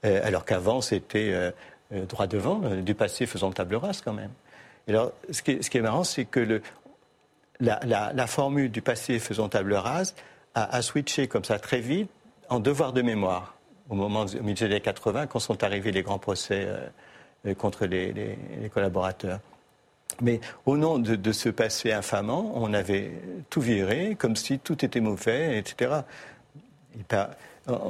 euh, 0.04 0.20
alors 0.24 0.44
qu'avant 0.44 0.80
c'était 0.80 1.30
euh, 1.32 1.50
euh, 1.92 2.04
droit 2.04 2.26
devant, 2.26 2.58
du 2.58 2.94
passé 2.94 3.26
faisant 3.26 3.52
table 3.52 3.76
rase 3.76 4.00
quand 4.00 4.12
même. 4.12 4.30
Et 4.86 4.90
alors, 4.90 5.12
ce 5.30 5.42
qui 5.42 5.50
est, 5.50 5.80
marrant, 5.82 6.02
c'est 6.02 6.24
que 6.24 6.62
la, 7.60 8.26
formule 8.26 8.70
du 8.70 8.80
passé 8.80 9.18
faisant 9.18 9.48
table 9.48 9.74
rase 9.74 10.14
a, 10.54 10.80
switché 10.80 11.28
comme 11.28 11.44
ça 11.44 11.58
très 11.58 11.80
vite 11.80 12.08
en 12.48 12.58
devoir 12.58 12.92
de 12.92 13.02
mémoire 13.02 13.54
au 13.90 13.94
moment 13.94 14.24
milieu 14.24 14.54
des 14.54 14.64
années 14.64 14.80
80, 14.80 15.26
quand 15.26 15.40
sont 15.40 15.62
arrivés 15.62 15.92
les 15.92 16.02
grands 16.02 16.18
procès 16.18 16.66
contre 17.58 17.84
les 17.84 18.36
collaborateurs. 18.72 19.40
Mais 20.20 20.40
au 20.66 20.76
nom 20.76 20.98
de, 20.98 21.32
ce 21.32 21.48
passé 21.48 21.92
infamant, 21.92 22.52
on 22.56 22.74
avait 22.74 23.12
tout 23.50 23.60
viré, 23.60 24.16
comme 24.18 24.36
si 24.36 24.58
tout 24.58 24.84
était 24.84 25.00
mauvais, 25.00 25.58
etc. 25.58 26.00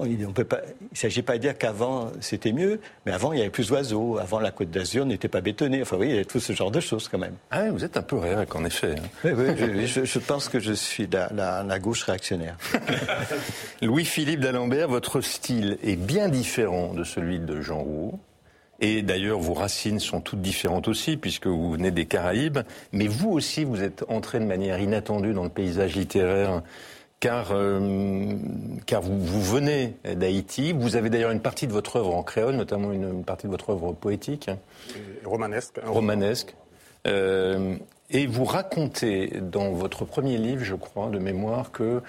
Il 0.05 0.19
ne 0.19 0.45
s'agit 0.93 1.23
pas 1.23 1.35
de 1.35 1.39
dire 1.39 1.57
qu'avant 1.57 2.11
c'était 2.21 2.53
mieux, 2.53 2.81
mais 3.07 3.13
avant 3.13 3.33
il 3.33 3.39
y 3.39 3.43
avait 3.43 3.51
plus 3.51 3.69
d'oiseaux, 3.69 4.19
avant 4.19 4.41
la 4.41 4.51
côte 4.51 4.71
d'Azur 4.71 5.07
n'était 5.07 5.29
pas 5.29 5.41
bétonnée. 5.41 5.83
Enfin 5.83 5.97
oui, 5.99 6.09
il 6.11 6.17
y 6.17 6.19
a 6.19 6.25
tout 6.25 6.41
ce 6.41 6.53
genre 6.53 6.73
de 6.73 6.81
choses 6.81 7.09
quand 7.09 7.19
même. 7.19 7.37
Ah 7.51 7.71
vous 7.71 7.85
êtes 7.85 7.97
un 7.97 8.03
peu 8.03 8.17
réac 8.17 8.55
en 8.57 8.65
effet. 8.65 8.97
Hein. 8.99 9.09
Oui, 9.25 9.33
oui 9.35 9.87
je, 9.87 10.19
pense 10.19 10.49
que 10.49 10.59
je 10.59 10.73
suis 10.73 11.07
la, 11.07 11.63
la 11.63 11.79
gauche 11.79 12.03
réactionnaire. 12.03 12.57
Louis-Philippe 13.83 14.41
d'Alembert, 14.41 14.89
votre 14.89 15.21
style 15.21 15.79
est 15.85 15.97
bien 15.97 16.29
différent 16.29 16.93
de 16.93 17.05
celui 17.05 17.39
de 17.39 17.61
Jean 17.61 17.79
Roux. 17.79 18.19
Et 18.81 19.03
d'ailleurs, 19.03 19.41
vos 19.41 19.55
racines 19.55 19.99
sont 19.99 20.21
toutes 20.21 20.41
différentes 20.41 20.87
aussi, 20.89 21.17
puisque 21.17 21.47
vous 21.47 21.73
venez 21.73 21.91
des 21.91 22.07
Caraïbes. 22.07 22.61
Mais 22.93 23.09
vous 23.09 23.31
aussi, 23.31 23.65
vous 23.65 23.83
êtes 23.83 24.05
entré 24.09 24.39
de 24.39 24.45
manière 24.45 24.79
inattendue 24.79 25.33
dans 25.33 25.43
le 25.43 25.49
paysage 25.49 25.97
littéraire, 25.97 26.63
car, 27.19 27.49
euh, 27.51 28.35
car 28.87 29.03
vous, 29.03 29.19
vous, 29.19 29.43
venez 29.43 29.97
d'Haïti. 30.05 30.73
Vous 30.73 30.95
avez 30.95 31.11
d'ailleurs 31.11 31.33
une 31.33 31.41
partie 31.41 31.67
de 31.67 31.73
votre 31.73 31.97
œuvre 31.97 32.15
en 32.15 32.23
créole, 32.23 32.55
notamment 32.55 32.93
une, 32.93 33.25
partie 33.25 33.47
de 33.47 33.51
votre 33.51 33.71
œuvre 33.71 33.93
poétique. 33.93 34.49
Romanesque. 35.25 35.81
Romanesque. 35.85 36.55
Euh, 37.07 37.77
et 38.11 38.27
vous 38.27 38.45
racontez 38.45 39.41
dans 39.43 39.73
votre 39.73 40.05
premier 40.05 40.39
livre, 40.39 40.65
je 40.65 40.75
crois, 40.75 41.11
de 41.11 41.19
mémoire, 41.19 41.73
que 41.73 42.01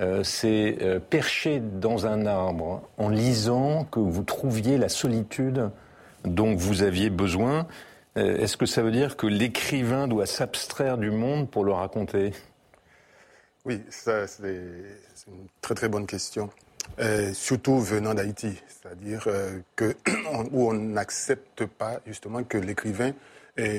euh, 0.00 0.22
c'est 0.22 0.76
euh, 0.82 0.98
perché 0.98 1.60
dans 1.60 2.06
un 2.06 2.26
arbre 2.26 2.82
en 2.98 3.08
lisant 3.08 3.84
que 3.84 3.98
vous 3.98 4.22
trouviez 4.22 4.76
la 4.76 4.90
solitude 4.90 5.70
dont 6.26 6.54
vous 6.54 6.82
aviez 6.82 7.10
besoin. 7.10 7.66
Euh, 8.16 8.36
est-ce 8.38 8.56
que 8.56 8.66
ça 8.66 8.82
veut 8.82 8.90
dire 8.90 9.16
que 9.16 9.26
l'écrivain 9.26 10.08
doit 10.08 10.26
s'abstraire 10.26 10.98
du 10.98 11.10
monde 11.10 11.50
pour 11.50 11.64
le 11.64 11.72
raconter? 11.72 12.32
Oui, 13.64 13.82
ça 13.90 14.26
c'est 14.26 14.60
une 15.26 15.46
très 15.60 15.74
très 15.74 15.88
bonne 15.88 16.06
question. 16.06 16.50
surtout 17.32 17.80
venant 17.80 18.14
d'Haïti, 18.14 18.62
c'est-à-dire 18.68 19.26
que 19.74 19.96
où 20.52 20.70
on 20.70 20.74
n'accepte 20.74 21.66
pas 21.66 22.00
justement 22.06 22.44
que 22.44 22.58
l'écrivain 22.58 23.12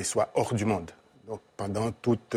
soit 0.04 0.30
hors 0.36 0.54
du 0.54 0.66
monde. 0.66 0.92
Donc 1.26 1.40
pendant 1.56 1.92
toutes 1.92 2.36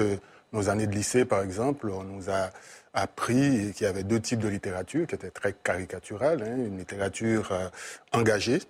nos 0.53 0.69
années 0.69 0.87
de 0.87 0.95
lycée, 0.95 1.25
par 1.25 1.43
exemple, 1.43 1.91
on 1.91 2.05
nous 2.05 2.31
a 2.31 2.51
appris 2.95 3.73
qu'il 3.73 3.87
y 3.87 3.91
avait 3.91 4.03
deux 4.03 4.21
types 4.21 4.41
de 4.41 4.49
littérature 4.49 5.07
qui 5.07 5.15
étaient 5.15 5.31
très 5.31 5.53
caricaturales, 5.53 6.43
hein, 6.43 6.57
une 6.57 6.79
littérature 6.79 7.53
euh, 7.53 7.69
engagée 8.13 8.61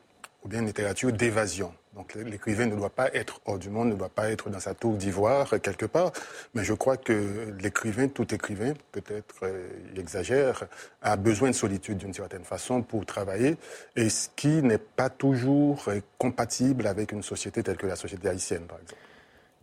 ou 0.45 0.49
bien 0.49 0.61
une 0.61 0.67
littérature 0.67 1.13
d'évasion. 1.13 1.73
Donc 1.95 2.15
l'écrivain 2.15 2.67
ne 2.67 2.77
doit 2.77 2.91
pas 2.91 3.13
être 3.15 3.41
hors 3.47 3.59
du 3.59 3.69
monde, 3.69 3.89
ne 3.89 3.95
doit 3.95 4.09
pas 4.09 4.31
être 4.31 4.49
dans 4.49 4.61
sa 4.61 4.75
tour 4.75 4.95
d'ivoire 4.95 5.51
quelque 5.61 5.87
part, 5.87 6.13
mais 6.55 6.63
je 6.63 6.73
crois 6.73 6.97
que 6.97 7.53
l'écrivain, 7.61 8.07
tout 8.07 8.33
écrivain, 8.33 8.75
peut-être 8.93 9.35
euh, 9.43 9.69
il 9.93 9.99
exagère, 9.99 10.67
a 11.03 11.17
besoin 11.17 11.51
de 11.51 11.55
solitude 11.55 11.99
d'une 11.99 12.15
certaine 12.15 12.45
façon 12.45 12.83
pour 12.83 13.05
travailler, 13.07 13.57
et 13.97 14.09
ce 14.09 14.29
qui 14.37 14.63
n'est 14.63 14.79
pas 14.79 15.11
toujours 15.11 15.83
euh, 15.89 16.01
compatible 16.17 16.87
avec 16.87 17.11
une 17.11 17.25
société 17.25 17.63
telle 17.65 17.77
que 17.77 17.89
la 17.89 17.97
société 17.97 18.29
haïtienne, 18.29 18.67
par 18.67 18.79
exemple. 18.79 19.03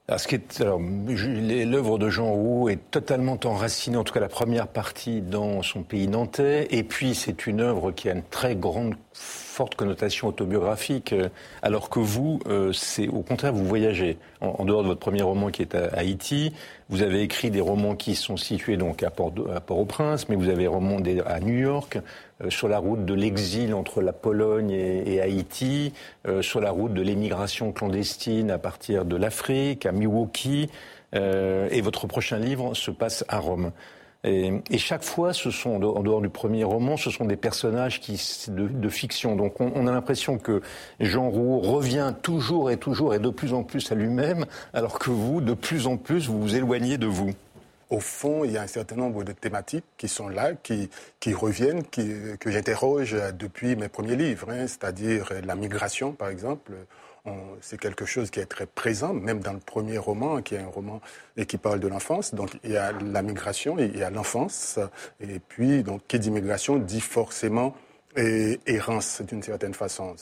L'œuvre 0.10 1.98
de 1.98 2.10
Jean 2.10 2.32
Roux 2.32 2.70
est 2.70 2.80
totalement 2.92 3.38
enracinée, 3.44 3.98
en 3.98 4.06
tout 4.06 4.14
cas 4.14 4.22
la 4.22 4.30
première 4.30 4.70
partie, 4.70 5.20
dans 5.20 5.62
son 5.64 5.84
pays 5.84 6.08
nantais. 6.08 6.68
Et 6.72 6.84
puis, 6.84 7.14
c'est 7.14 7.46
une 7.46 7.60
œuvre 7.60 7.92
qui 7.92 8.08
a 8.10 8.14
une 8.14 8.24
très 8.24 8.56
grande 8.56 8.96
forte 9.12 9.76
connotation 9.76 10.28
autobiographique, 10.30 11.12
euh, 11.12 11.28
alors 11.62 11.90
que 11.90 12.00
vous, 12.00 12.40
euh, 12.48 12.72
c'est 12.72 13.10
au 13.10 13.22
contraire, 13.22 13.52
vous 13.52 13.66
voyagez. 13.66 14.18
En, 14.40 14.64
dehors 14.64 14.84
de 14.84 14.88
votre 14.88 15.00
premier 15.00 15.24
roman 15.24 15.50
qui 15.50 15.64
est 15.64 15.76
à 15.76 15.88
Haïti, 15.98 16.54
vous 16.90 17.02
avez 17.02 17.22
écrit 17.22 17.50
des 17.50 17.60
romans 17.60 17.96
qui 17.96 18.16
sont 18.16 18.38
situés 18.38 18.78
donc 18.78 19.04
à 19.04 19.10
Port-au-Prince, 19.10 20.30
mais 20.30 20.36
vous 20.36 20.48
avez 20.48 20.68
remonté 20.68 21.22
à 21.26 21.40
New 21.40 21.58
York, 21.58 21.98
sur 22.50 22.68
la 22.68 22.78
route 22.80 23.06
de 23.06 23.14
l'exil 23.14 23.74
entre 23.74 24.02
la 24.02 24.14
Pologne 24.14 24.72
et, 24.72 25.22
Haïti, 25.22 25.94
sur 26.42 26.62
la 26.62 26.72
route 26.72 26.94
de 26.94 27.02
l'émigration 27.02 27.72
clandestine 27.72 28.52
à 28.52 28.58
partir 28.58 29.06
de 29.06 29.16
l'Afrique, 29.16 29.86
à 29.86 29.92
Milwaukee, 29.92 30.70
et 31.14 31.82
votre 31.82 32.06
prochain 32.08 32.38
livre 32.38 32.74
se 32.76 32.92
passe 32.92 33.26
à 33.28 33.40
Rome. 33.40 33.72
Et, 34.24 34.78
chaque 34.78 35.04
fois, 35.04 35.32
ce 35.34 35.52
sont, 35.52 35.82
en 35.82 36.04
dehors 36.04 36.22
du 36.22 36.30
premier 36.30 36.64
roman, 36.64 36.98
ce 36.98 37.10
sont 37.10 37.26
des 37.26 37.38
personnages 37.38 38.02
qui, 38.02 38.20
de, 38.50 38.90
fiction. 38.90 39.36
Donc 39.36 39.62
on, 39.62 39.88
a 39.88 39.92
l'impression 39.92 40.38
que 40.38 40.62
Jean 41.00 41.30
Roux 41.30 41.60
revient 41.60 42.14
toujours 42.22 42.72
et 42.72 42.78
toujours 42.78 43.14
et 43.14 43.20
de 43.20 43.30
plus 43.30 43.54
en 43.54 43.64
plus 43.64 43.92
à 43.92 43.96
lui-même, 43.96 44.46
alors 44.74 45.00
que 45.00 45.12
vous, 45.12 45.40
de 45.40 45.54
plus 45.54 45.88
en 45.88 45.98
plus, 45.98 46.28
vous 46.28 46.42
vous 46.42 46.56
éloignez 46.56 46.98
de 46.98 47.08
vous. 47.08 47.32
Au 47.90 48.00
fond, 48.00 48.44
il 48.44 48.52
y 48.52 48.58
a 48.58 48.62
un 48.62 48.68
certain 48.68 48.96
nombre 48.96 49.24
de 49.24 49.32
thématiques 49.32 49.86
qui 49.98 50.08
sont 50.08 50.28
là, 50.28 50.54
qui, 50.54 50.90
qui 51.20 51.34
reviennent, 51.34 51.84
qui, 51.84 52.12
que 52.40 52.52
j'interroge 52.52 53.16
depuis 53.38 53.76
mes 53.76 53.88
premiers 53.88 54.16
livres, 54.16 54.50
hein, 54.50 54.68
c'est-à-dire 54.68 55.32
la 55.46 55.56
migration, 55.56 56.12
par 56.12 56.30
exemple 56.30 56.74
c'est 57.62 57.80
quelque 57.80 58.06
chose 58.06 58.30
qui 58.30 58.40
est 58.40 58.46
très 58.46 58.66
présent, 58.66 59.14
même 59.14 59.40
dans 59.40 59.54
le 59.54 59.60
premier 59.60 59.98
roman, 59.98 60.42
qui 60.42 60.56
est 60.56 60.60
un 60.60 60.68
roman 60.68 61.02
et 61.36 61.46
qui 61.46 61.58
parle 61.58 61.80
de 61.80 61.88
l'enfance. 61.88 62.34
Donc 62.34 62.58
il 62.64 62.72
y 62.72 62.78
a 62.78 62.92
la 62.92 63.22
migration, 63.22 63.78
il 63.78 63.98
y 63.98 64.04
a 64.04 64.10
l'enfance, 64.10 64.80
et 65.20 65.40
puis 65.40 65.84
donc 65.84 66.02
qui 66.08 66.20
dit 66.20 66.32
migration 66.32 66.78
dit 66.78 67.02
forcément 67.02 67.76
errance 68.16 69.22
d'une 69.22 69.44
certaine 69.44 69.74
façon. 69.74 70.16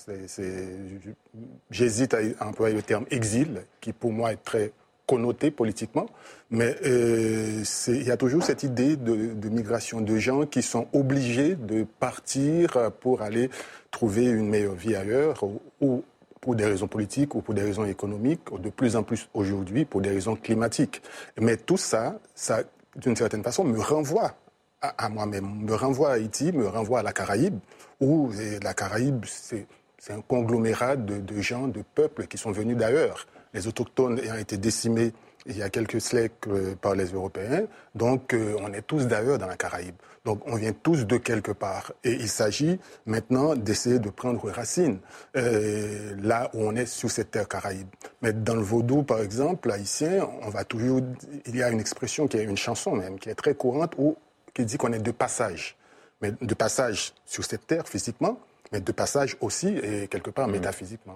J'hésite 1.72 2.14
à 2.14 2.46
employer 2.46 2.76
le 2.76 2.82
terme 2.82 3.06
exil, 3.10 3.64
qui 3.80 3.94
pour 3.94 4.12
moi 4.12 4.34
est 4.34 4.44
très 4.44 4.72
connoté 5.06 5.52
politiquement, 5.52 6.08
mais 6.50 6.76
euh, 6.86 7.64
il 7.88 8.04
y 8.04 8.12
a 8.12 8.18
toujours 8.18 8.44
cette 8.44 8.64
idée 8.64 8.96
de, 8.96 9.50
migration 9.50 10.02
de 10.02 10.18
gens 10.18 10.46
qui 10.46 10.62
sont 10.62 10.88
obligés 10.94 11.56
de 11.56 11.86
partir 12.00 12.92
pour 13.00 13.22
aller 13.22 13.50
trouver 13.92 14.26
une 14.26 14.50
meilleure 14.50 14.76
vie 14.76 14.96
ailleurs 14.96 15.44
ou 15.82 16.04
pour 16.42 16.56
des 16.56 16.66
raisons 16.66 16.88
politiques 16.88 17.34
ou 17.36 17.42
pour 17.42 17.54
des 17.54 17.64
raisons 17.64 17.86
économiques, 17.86 18.52
ou 18.52 18.60
de 18.60 18.70
plus 18.70 18.96
en 18.96 19.04
plus 19.04 19.28
aujourd'hui 19.34 19.86
pour 19.86 20.02
des 20.02 20.10
raisons 20.10 20.36
climatiques. 20.36 21.02
Mais 21.40 21.58
tout 21.58 21.78
ça, 21.78 22.20
ça 22.36 22.62
d'une 22.96 23.16
certaine 23.16 23.44
façon, 23.44 23.64
me 23.64 23.80
renvoie 23.80 24.36
à, 24.82 25.10
moi-même, 25.10 25.62
me 25.62 25.74
renvoie 25.74 26.12
à 26.12 26.14
Haïti, 26.14 26.52
me 26.52 26.68
renvoie 26.68 27.00
à 27.00 27.04
la 27.04 27.12
Caraïbe, 27.12 27.58
où 28.00 28.30
la 28.62 28.74
Caraïbe, 28.74 29.26
c'est 29.26 29.68
un 30.10 30.22
conglomérat 30.22 30.96
de, 30.96 31.42
gens, 31.42 31.68
de 31.68 31.84
peuples 31.96 32.28
qui 32.28 32.38
sont 32.38 32.52
venus 32.52 32.78
d'ailleurs. 32.78 33.26
Les 33.56 33.68
autochtones 33.68 34.20
ayant 34.20 34.36
été 34.36 34.58
décimés 34.58 35.14
il 35.48 35.58
y 35.58 35.64
a 35.64 35.70
quelques 35.70 36.02
siècles 36.02 36.50
euh, 36.50 36.76
par 36.76 36.96
les 36.96 37.06
Européens. 37.06 37.66
Donc, 37.94 38.34
euh, 38.34 38.56
on 38.62 38.74
est 38.74 38.82
tous 38.82 39.06
d'ailleurs 39.06 39.38
dans 39.38 39.48
la 39.48 39.56
Caraïbe. 39.56 39.96
Donc, 40.24 40.42
on 40.48 40.56
vient 40.56 40.74
tous 40.74 41.06
de 41.06 41.18
quelque 41.18 41.52
part. 41.52 41.92
Et 42.04 42.14
il 42.14 42.28
s'agit 42.28 42.80
maintenant 43.06 43.56
d'essayer 43.56 44.00
de 44.00 44.10
prendre 44.10 44.50
racine 44.50 44.98
euh, 45.38 46.16
là 46.22 46.50
où 46.54 46.64
on 46.64 46.76
est 46.76 46.88
sur 46.88 47.12
cette 47.12 47.32
terre 47.32 47.48
Caraïbe. 47.48 47.88
Mais 48.22 48.34
dans 48.34 48.56
le 48.56 48.62
vaudou, 48.62 49.04
par 49.04 49.20
exemple, 49.20 49.72
haïtien, 49.72 50.28
on 50.42 50.50
va 50.50 50.64
toujours. 50.64 51.02
Il 51.46 51.56
y 51.56 51.62
a 51.62 51.70
une 51.70 51.80
expression 51.80 52.28
qui 52.28 52.38
est 52.38 52.44
une 52.44 52.58
chanson 52.58 52.96
même, 52.96 53.20
qui 53.20 53.30
est 53.30 53.36
très 53.36 53.54
courante, 53.54 53.94
où, 53.98 54.18
qui 54.54 54.66
dit 54.66 54.78
qu'on 54.78 54.94
est 54.94 55.00
de 55.00 55.12
passage. 55.12 55.78
Mais 56.22 56.32
de 56.42 56.54
passage 56.56 57.14
sur 57.26 57.44
cette 57.44 57.68
terre 57.68 57.88
physiquement, 57.88 58.40
mais 58.72 58.82
de 58.82 58.92
passage 58.92 59.38
aussi 59.42 59.68
et 59.68 60.08
quelque 60.08 60.30
part 60.30 60.48
métaphysiquement. 60.48 61.16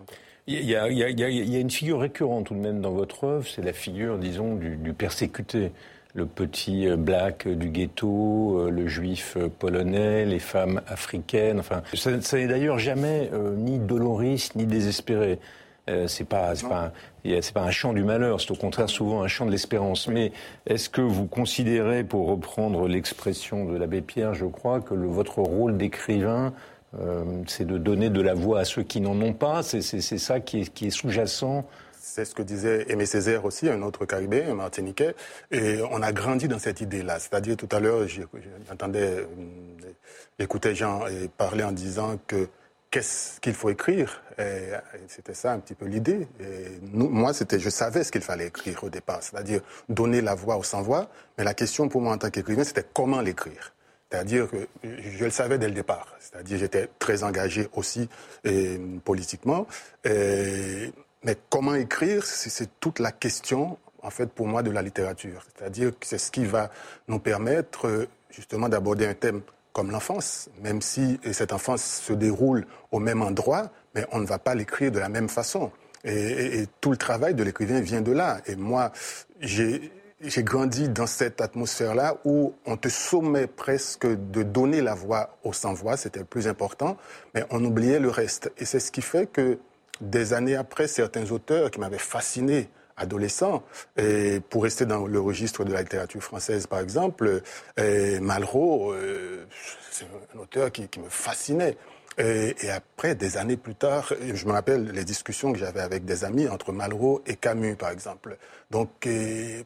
Il 0.52 0.66
y, 0.66 0.76
a, 0.76 1.60
une 1.60 1.70
figure 1.70 2.00
récurrente 2.00 2.48
tout 2.48 2.56
de 2.56 2.60
même 2.60 2.82
dans 2.82 2.92
votre 2.92 3.24
œuvre, 3.24 3.48
c'est 3.48 3.62
la 3.62 3.74
figure, 3.74 4.18
disons, 4.18 4.56
du, 4.56 4.94
persécuté. 4.94 5.72
Le 6.16 6.26
petit 6.26 6.88
euh, 6.88 6.96
black 6.96 7.48
du 7.48 7.70
ghetto, 7.70 8.58
euh, 8.58 8.72
le 8.72 8.88
juif 8.88 9.38
euh, 9.38 9.48
polonais, 9.48 10.26
les 10.26 10.40
femmes 10.40 10.82
africaines. 10.88 11.60
Enfin, 11.60 11.84
ça, 11.94 12.10
n'est 12.10 12.48
d'ailleurs 12.48 12.80
jamais 12.80 13.30
ni 13.58 13.78
doloriste 13.78 14.56
ni 14.56 14.66
désespéré. 14.66 15.38
c'est 16.08 16.28
pas, 16.28 16.56
c'est 16.56 16.68
pas, 16.68 16.92
pas, 17.54 17.62
un 17.62 17.70
chant 17.70 17.94
du 17.94 18.04
malheur, 18.04 18.42
c'est 18.42 18.50
au 18.50 18.56
contraire 18.56 18.90
souvent 18.90 19.22
un 19.22 19.28
chant 19.28 19.46
de 19.46 19.52
l'espérance. 19.52 20.08
Mais 20.08 20.32
est-ce 20.66 20.90
que 20.90 21.02
vous 21.02 21.28
considérez, 21.28 22.04
pour 22.04 22.28
reprendre 22.28 22.88
l'expression 22.88 23.66
de 23.66 23.78
l'abbé 23.78 24.02
Pierre, 24.02 24.34
je 24.34 24.48
crois, 24.48 24.82
que 24.82 24.96
le, 24.96 25.06
votre 25.06 25.42
rôle 25.44 25.78
d'écrivain 25.78 26.48
euh, 26.48 26.52
c'est 27.48 27.66
de 27.66 27.78
donner 27.78 28.10
de 28.10 28.22
la 28.22 28.34
voix 28.34 28.60
à 28.62 28.66
ceux 28.66 28.84
qui 28.84 29.02
n'en 29.02 29.20
ont 29.22 29.34
pas. 29.34 29.64
C'est 29.64 30.02
ça 30.02 30.40
qui 30.40 30.62
est, 30.62 30.90
sous-jacent. 30.90 31.66
C'est 32.02 32.26
ce 32.26 32.34
que 32.34 32.42
disait 32.42 32.86
Aimé 32.90 33.06
Césaire 33.06 33.46
aussi, 33.46 33.70
un 33.70 33.82
autre 33.84 34.06
Caribéen, 34.06 34.52
un 34.52 34.56
Martiniquais. 34.56 35.16
Et 35.52 35.80
on 35.92 36.02
a 36.02 36.12
grandi 36.12 36.48
dans 36.48 36.58
cette 36.58 36.82
idée-là. 36.82 37.20
C'est-à-dire, 37.20 37.56
tout 37.56 37.70
à 37.72 37.80
l'heure, 37.80 38.08
j'entendais, 38.68 39.20
euh, 39.20 39.26
j'écoutais 40.40 40.74
Jean 40.74 41.02
parler 41.38 41.64
en 41.64 41.72
disant 41.72 42.18
que 42.26 42.48
qu'est-ce 42.90 43.40
qu'il 43.40 43.54
faut 43.54 43.70
écrire 43.70 44.24
C'était 45.08 45.36
ça 45.36 45.54
un 45.54 45.60
petit 45.60 45.76
peu 45.76 45.86
l'idée. 45.86 46.28
Moi, 46.92 47.34
c'était, 47.34 47.60
je 47.60 47.70
savais 47.70 48.04
ce 48.04 48.12
qu'il 48.12 48.22
fallait 48.22 48.48
écrire 48.48 48.84
au 48.84 48.90
départ, 48.90 49.22
c'est-à-dire 49.22 49.62
donner 49.88 50.22
la 50.22 50.34
voix 50.34 50.58
aux 50.58 50.64
sans-voix. 50.64 51.10
Mais 51.38 51.44
la 51.44 51.54
question 51.54 51.90
pour 51.90 52.02
moi 52.02 52.14
en 52.14 52.18
tant 52.18 52.32
qu'écrivain, 52.32 52.64
c'était 52.64 52.86
comment 52.92 53.22
l'écrire. 53.22 53.74
C'est-à-dire 54.10 54.50
que 54.50 54.68
je 54.84 55.24
le 55.24 55.30
savais 55.30 55.58
dès 55.58 55.68
le 55.68 55.74
départ. 55.74 56.16
C'est-à-dire 56.20 56.58
j'étais 56.58 56.90
très 56.98 57.24
engagé 57.24 57.70
aussi 57.74 58.10
politiquement. 59.04 59.68
mais 60.04 61.36
comment 61.50 61.76
écrire, 61.76 62.26
c'est 62.26 62.80
toute 62.80 63.00
la 63.00 63.12
question, 63.12 63.78
en 64.02 64.10
fait, 64.10 64.28
pour 64.32 64.48
moi, 64.48 64.64
de 64.64 64.72
la 64.72 64.82
littérature. 64.82 65.46
C'est-à-dire 65.56 65.92
que 65.92 66.08
c'est 66.08 66.18
ce 66.18 66.32
qui 66.32 66.46
va 66.46 66.72
nous 67.08 67.20
permettre 67.20 68.08
justement 68.32 68.68
d'aborder 68.68 69.06
un 69.06 69.14
thème 69.14 69.42
comme 69.74 69.92
l'enfance, 69.92 70.50
même 70.62 70.82
si 70.82 71.20
cette 71.32 71.54
enfance 71.54 71.84
se 71.84 72.14
déroule 72.14 72.66
au 72.92 73.00
même 73.00 73.22
endroit, 73.22 73.70
mais 73.94 74.06
on 74.12 74.20
ne 74.20 74.26
va 74.26 74.40
pas 74.40 74.56
l'écrire 74.56 74.92
de 74.92 75.00
la 75.00 75.10
même 75.10 75.30
façon. 75.30 75.72
et 76.04 76.66
tout 76.82 76.92
le 76.92 76.98
travail 76.98 77.36
de 77.36 77.44
l'écrivain 77.44 77.82
vient 77.82 78.02
de 78.02 78.12
là. 78.12 78.40
Et 78.48 78.56
moi, 78.56 78.92
j'ai 79.40 79.92
j'ai 80.22 80.44
grandi 80.44 80.90
dans 80.90 81.08
cette 81.08 81.42
atmosphère-là 81.42 82.18
où 82.26 82.54
on 82.66 82.78
te 82.78 82.90
sommet 82.90 83.48
presque 83.48 84.06
de 84.06 84.44
donner 84.44 84.82
la 84.82 84.94
voix 84.94 85.38
aux 85.44 85.54
sans-voix, 85.54 85.98
c'était 85.98 86.20
le 86.20 86.26
plus 86.26 86.48
important, 86.48 86.98
mais 87.34 87.46
on 87.52 87.64
oubliait 87.64 88.00
le 88.00 88.10
reste. 88.10 88.52
Et 88.58 88.66
c'est 88.66 88.80
ce 88.80 88.92
qui 88.92 89.02
fait 89.02 89.28
que 89.28 89.60
des 90.02 90.34
années 90.34 90.56
après, 90.56 90.88
certains 90.88 91.30
auteurs 91.32 91.72
qui 91.72 91.80
m'avaient 91.80 91.98
fasciné 91.98 92.70
adolescent, 92.98 93.64
et 93.96 94.42
pour 94.50 94.64
rester 94.64 94.86
dans 94.86 95.08
le 95.08 95.22
registre 95.22 95.64
de 95.64 95.72
la 95.72 95.82
littérature 95.82 96.22
française 96.22 96.68
par 96.68 96.80
exemple, 96.80 97.42
Malraux, 97.78 98.92
euh, 98.92 99.46
c'est 99.90 100.06
un 100.36 100.40
auteur 100.40 100.70
qui 100.70 101.00
me 101.00 101.08
fascinait. 101.08 101.78
Et, 102.20 102.70
après, 102.70 103.16
des 103.16 103.38
années 103.38 103.56
plus 103.56 103.76
tard, 103.76 104.12
je 104.34 104.46
me 104.46 104.52
rappelle 104.52 104.92
les 104.92 105.06
discussions 105.06 105.54
que 105.54 105.60
j'avais 105.60 105.80
avec 105.80 106.04
des 106.04 106.26
amis 106.26 106.50
entre 106.50 106.74
Malraux 106.74 107.22
et 107.26 107.38
Camus, 107.38 107.78
par 107.78 107.92
exemple. 107.92 108.38
Donc, 108.70 109.08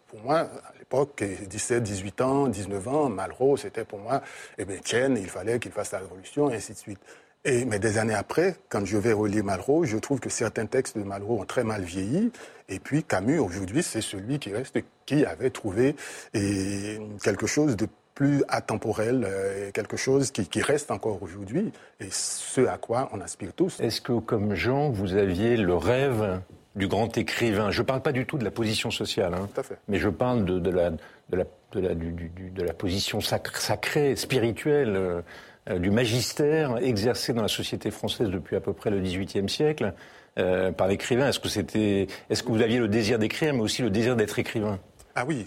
pour 0.08 0.20
moi, 0.22 0.42
à 0.42 0.74
l'époque, 0.78 1.24
17, 1.24 1.82
18 1.82 2.22
ans, 2.22 2.48
19 2.48 2.88
ans, 2.88 3.10
Malraux, 3.10 3.58
c'était 3.58 3.86
pour 3.86 3.98
moi, 3.98 4.22
eh 4.60 4.66
bien, 4.66 4.78
tienne, 4.84 5.18
il 5.18 5.30
fallait 5.30 5.58
qu'il 5.58 5.72
fasse 5.72 5.92
la 5.94 6.00
révolution, 6.00 6.52
et 6.52 6.58
ainsi 6.58 6.74
de 6.74 6.78
suite. 6.78 7.00
Et, 7.46 7.66
mais 7.66 7.80
des 7.80 7.98
années 7.98 8.14
après, 8.14 8.56
quand 8.70 8.86
je 8.86 8.98
vais 8.98 9.14
relire 9.14 9.44
Malraux, 9.44 9.84
je 9.84 9.98
trouve 9.98 10.20
que 10.20 10.30
certains 10.30 10.68
textes 10.68 10.98
de 10.98 11.04
Malraux 11.04 11.42
ont 11.42 11.46
très 11.46 11.64
mal 11.64 11.82
vieilli. 11.82 12.32
Et 12.70 12.80
puis 12.80 13.04
Camus, 13.04 13.40
aujourd'hui, 13.40 13.84
c'est 13.84 14.02
celui 14.02 14.40
qui 14.40 14.54
reste, 14.54 14.78
qui 15.06 15.26
avait 15.26 15.50
trouvé 15.50 15.96
et, 16.34 17.00
quelque 17.22 17.48
chose 17.48 17.76
de 17.76 17.88
plus 18.14 18.44
atemporel, 18.48 19.26
euh, 19.28 19.72
quelque 19.72 19.98
chose 19.98 20.32
qui, 20.32 20.48
qui 20.48 20.62
reste 20.62 20.92
encore 20.92 21.22
aujourd'hui, 21.22 21.72
et 22.00 22.08
ce 22.12 22.62
à 22.68 22.78
quoi 22.78 23.10
on 23.14 23.22
aspire 23.22 23.54
tous. 23.54 23.80
Est-ce 23.80 24.02
que, 24.02 24.20
comme 24.20 24.56
Jean, 24.56 24.90
vous 24.90 25.16
aviez 25.16 25.58
le 25.58 25.76
rêve 25.76 26.42
du 26.76 26.88
grand 26.88 27.18
écrivain? 27.18 27.72
Je 27.72 27.82
ne 27.82 27.88
parle 27.88 28.02
pas 28.02 28.12
du 28.12 28.26
tout 28.26 28.38
de 28.38 28.44
la 28.44 28.52
position 28.52 28.92
sociale, 28.92 29.34
hein, 29.34 29.50
tout 29.54 29.60
à 29.60 29.64
fait. 29.64 29.78
mais 29.88 29.98
je 29.98 30.10
parle 30.10 30.46
de, 30.46 30.60
de, 30.60 30.70
la, 30.70 30.92
de, 30.92 30.98
la, 31.32 31.44
de, 31.72 31.80
la, 31.80 31.96
du, 31.96 32.12
du, 32.12 32.50
de 32.52 32.64
la 32.64 32.74
position 32.74 33.20
sacrée, 33.22 34.16
spirituelle. 34.16 34.96
Euh, 34.96 35.22
euh, 35.70 35.80
du 35.80 35.92
magistère 35.92 36.78
exercé 36.80 37.32
dans 37.32 37.42
la 37.42 37.48
société 37.48 37.90
française 37.90 38.30
depuis 38.30 38.58
à 38.58 38.60
peu 38.60 38.74
près 38.74 38.90
le 38.90 39.00
XVIIIe 39.00 39.48
siècle 39.48 39.94
euh, 40.38 40.74
par 40.74 40.90
l'écrivain. 40.90 41.30
Est-ce 41.30 41.40
que 41.40 41.48
c'était, 41.48 42.08
est-ce 42.30 42.44
que 42.44 42.50
vous 42.50 42.62
aviez 42.62 42.80
le 42.80 42.90
désir 42.90 43.18
d'écrire, 43.18 43.54
mais 43.54 43.62
aussi 43.62 43.82
le 43.82 43.90
désir 43.90 44.18
d'être 44.18 44.38
écrivain? 44.40 44.80
Ah 45.16 45.26
oui, 45.28 45.46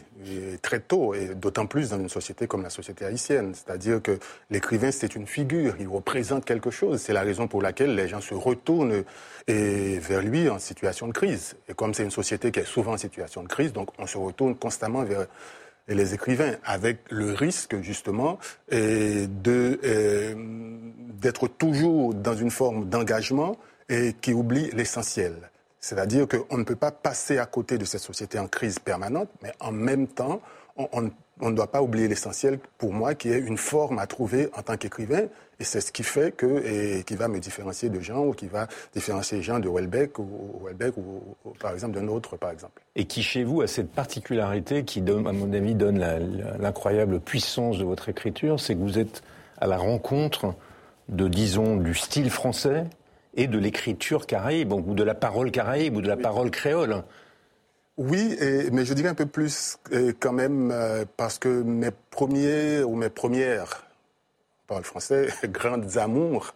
très 0.62 0.80
tôt, 0.80 1.12
et 1.14 1.34
d'autant 1.34 1.66
plus 1.66 1.90
dans 1.90 1.98
une 1.98 2.08
société 2.08 2.46
comme 2.46 2.62
la 2.62 2.70
société 2.70 3.04
haïtienne. 3.04 3.52
C'est-à-dire 3.54 4.00
que 4.00 4.18
l'écrivain, 4.50 4.92
c'est 4.92 5.16
une 5.16 5.26
figure, 5.26 5.74
il 5.80 5.88
représente 5.88 6.44
quelque 6.44 6.70
chose. 6.70 7.00
C'est 7.00 7.12
la 7.12 7.22
raison 7.22 7.48
pour 7.48 7.62
laquelle 7.62 7.94
les 7.94 8.06
gens 8.06 8.20
se 8.20 8.34
retournent 8.34 9.02
vers 9.48 10.22
lui 10.22 10.48
en 10.48 10.58
situation 10.58 11.08
de 11.08 11.12
crise. 11.12 11.56
Et 11.68 11.74
comme 11.74 11.94
c'est 11.94 12.04
une 12.04 12.10
société 12.10 12.52
qui 12.52 12.60
est 12.60 12.64
souvent 12.64 12.92
en 12.92 12.98
situation 12.98 13.42
de 13.42 13.48
crise, 13.48 13.72
donc 13.72 13.90
on 13.98 14.06
se 14.06 14.18
retourne 14.18 14.54
constamment 14.54 15.02
vers 15.02 15.26
les 15.88 16.14
écrivains, 16.14 16.56
avec 16.64 16.98
le 17.10 17.32
risque 17.32 17.80
justement 17.80 18.38
de 18.70 19.80
d'être 21.20 21.48
toujours 21.48 22.14
dans 22.14 22.34
une 22.34 22.50
forme 22.50 22.88
d'engagement 22.88 23.56
et 23.88 24.14
qui 24.20 24.32
oublie 24.32 24.70
l'essentiel. 24.72 25.50
C'est-à-dire 25.86 26.26
qu'on 26.26 26.58
ne 26.58 26.64
peut 26.64 26.74
pas 26.74 26.90
passer 26.90 27.38
à 27.38 27.46
côté 27.46 27.78
de 27.78 27.84
cette 27.84 28.00
société 28.00 28.40
en 28.40 28.48
crise 28.48 28.80
permanente, 28.80 29.28
mais 29.40 29.52
en 29.60 29.70
même 29.70 30.08
temps, 30.08 30.40
on, 30.76 31.02
ne 31.02 31.54
doit 31.54 31.70
pas 31.70 31.80
oublier 31.80 32.08
l'essentiel 32.08 32.58
pour 32.76 32.92
moi, 32.92 33.14
qui 33.14 33.30
est 33.30 33.38
une 33.38 33.56
forme 33.56 34.00
à 34.00 34.08
trouver 34.08 34.48
en 34.56 34.62
tant 34.62 34.76
qu'écrivain. 34.76 35.26
Et 35.60 35.64
c'est 35.64 35.80
ce 35.80 35.92
qui 35.92 36.02
fait 36.02 36.34
que, 36.34 36.60
et 36.66 37.04
qui 37.04 37.14
va 37.14 37.28
me 37.28 37.38
différencier 37.38 37.88
de 37.88 38.00
Jean, 38.00 38.26
ou 38.26 38.32
qui 38.32 38.48
va 38.48 38.66
différencier 38.94 39.42
Jean 39.42 39.60
de 39.60 39.68
Welbeck, 39.68 40.18
ou, 40.18 40.60
Welbeck, 40.64 40.96
ou, 40.96 41.22
par 41.60 41.72
exemple 41.72 41.94
d'un 41.94 42.08
autre, 42.08 42.36
par 42.36 42.50
exemple. 42.50 42.82
Et 42.96 43.04
qui, 43.04 43.22
chez 43.22 43.44
vous, 43.44 43.60
a 43.60 43.68
cette 43.68 43.92
particularité 43.92 44.82
qui, 44.82 45.02
donne, 45.02 45.24
à 45.28 45.32
mon 45.32 45.52
avis, 45.52 45.76
donne 45.76 46.04
l'incroyable 46.58 47.20
puissance 47.20 47.78
de 47.78 47.84
votre 47.84 48.08
écriture, 48.08 48.58
c'est 48.58 48.74
que 48.74 48.80
vous 48.80 48.98
êtes 48.98 49.22
à 49.58 49.68
la 49.68 49.78
rencontre 49.78 50.52
de, 51.08 51.28
disons, 51.28 51.76
du 51.76 51.94
style 51.94 52.30
français 52.30 52.86
et 53.36 53.46
de 53.46 53.58
l'écriture 53.58 54.26
caraïbe, 54.26 54.72
ou 54.72 54.94
de 54.94 55.04
la 55.04 55.14
parole 55.14 55.50
caraïbe, 55.50 55.96
ou 55.96 56.00
de 56.00 56.08
la 56.08 56.16
parole 56.16 56.50
créole. 56.50 57.04
Oui, 57.96 58.36
mais 58.72 58.84
je 58.84 58.92
dirais 58.92 59.08
un 59.08 59.14
peu 59.14 59.26
plus 59.26 59.78
quand 60.20 60.32
même 60.32 60.70
euh, 60.70 61.04
parce 61.16 61.38
que 61.38 61.48
mes 61.48 61.90
premiers 62.10 62.82
ou 62.82 62.94
mes 62.94 63.08
premières, 63.08 63.86
parle 64.66 64.84
français, 64.84 65.28
grandes 65.44 65.96
amours 65.96 66.54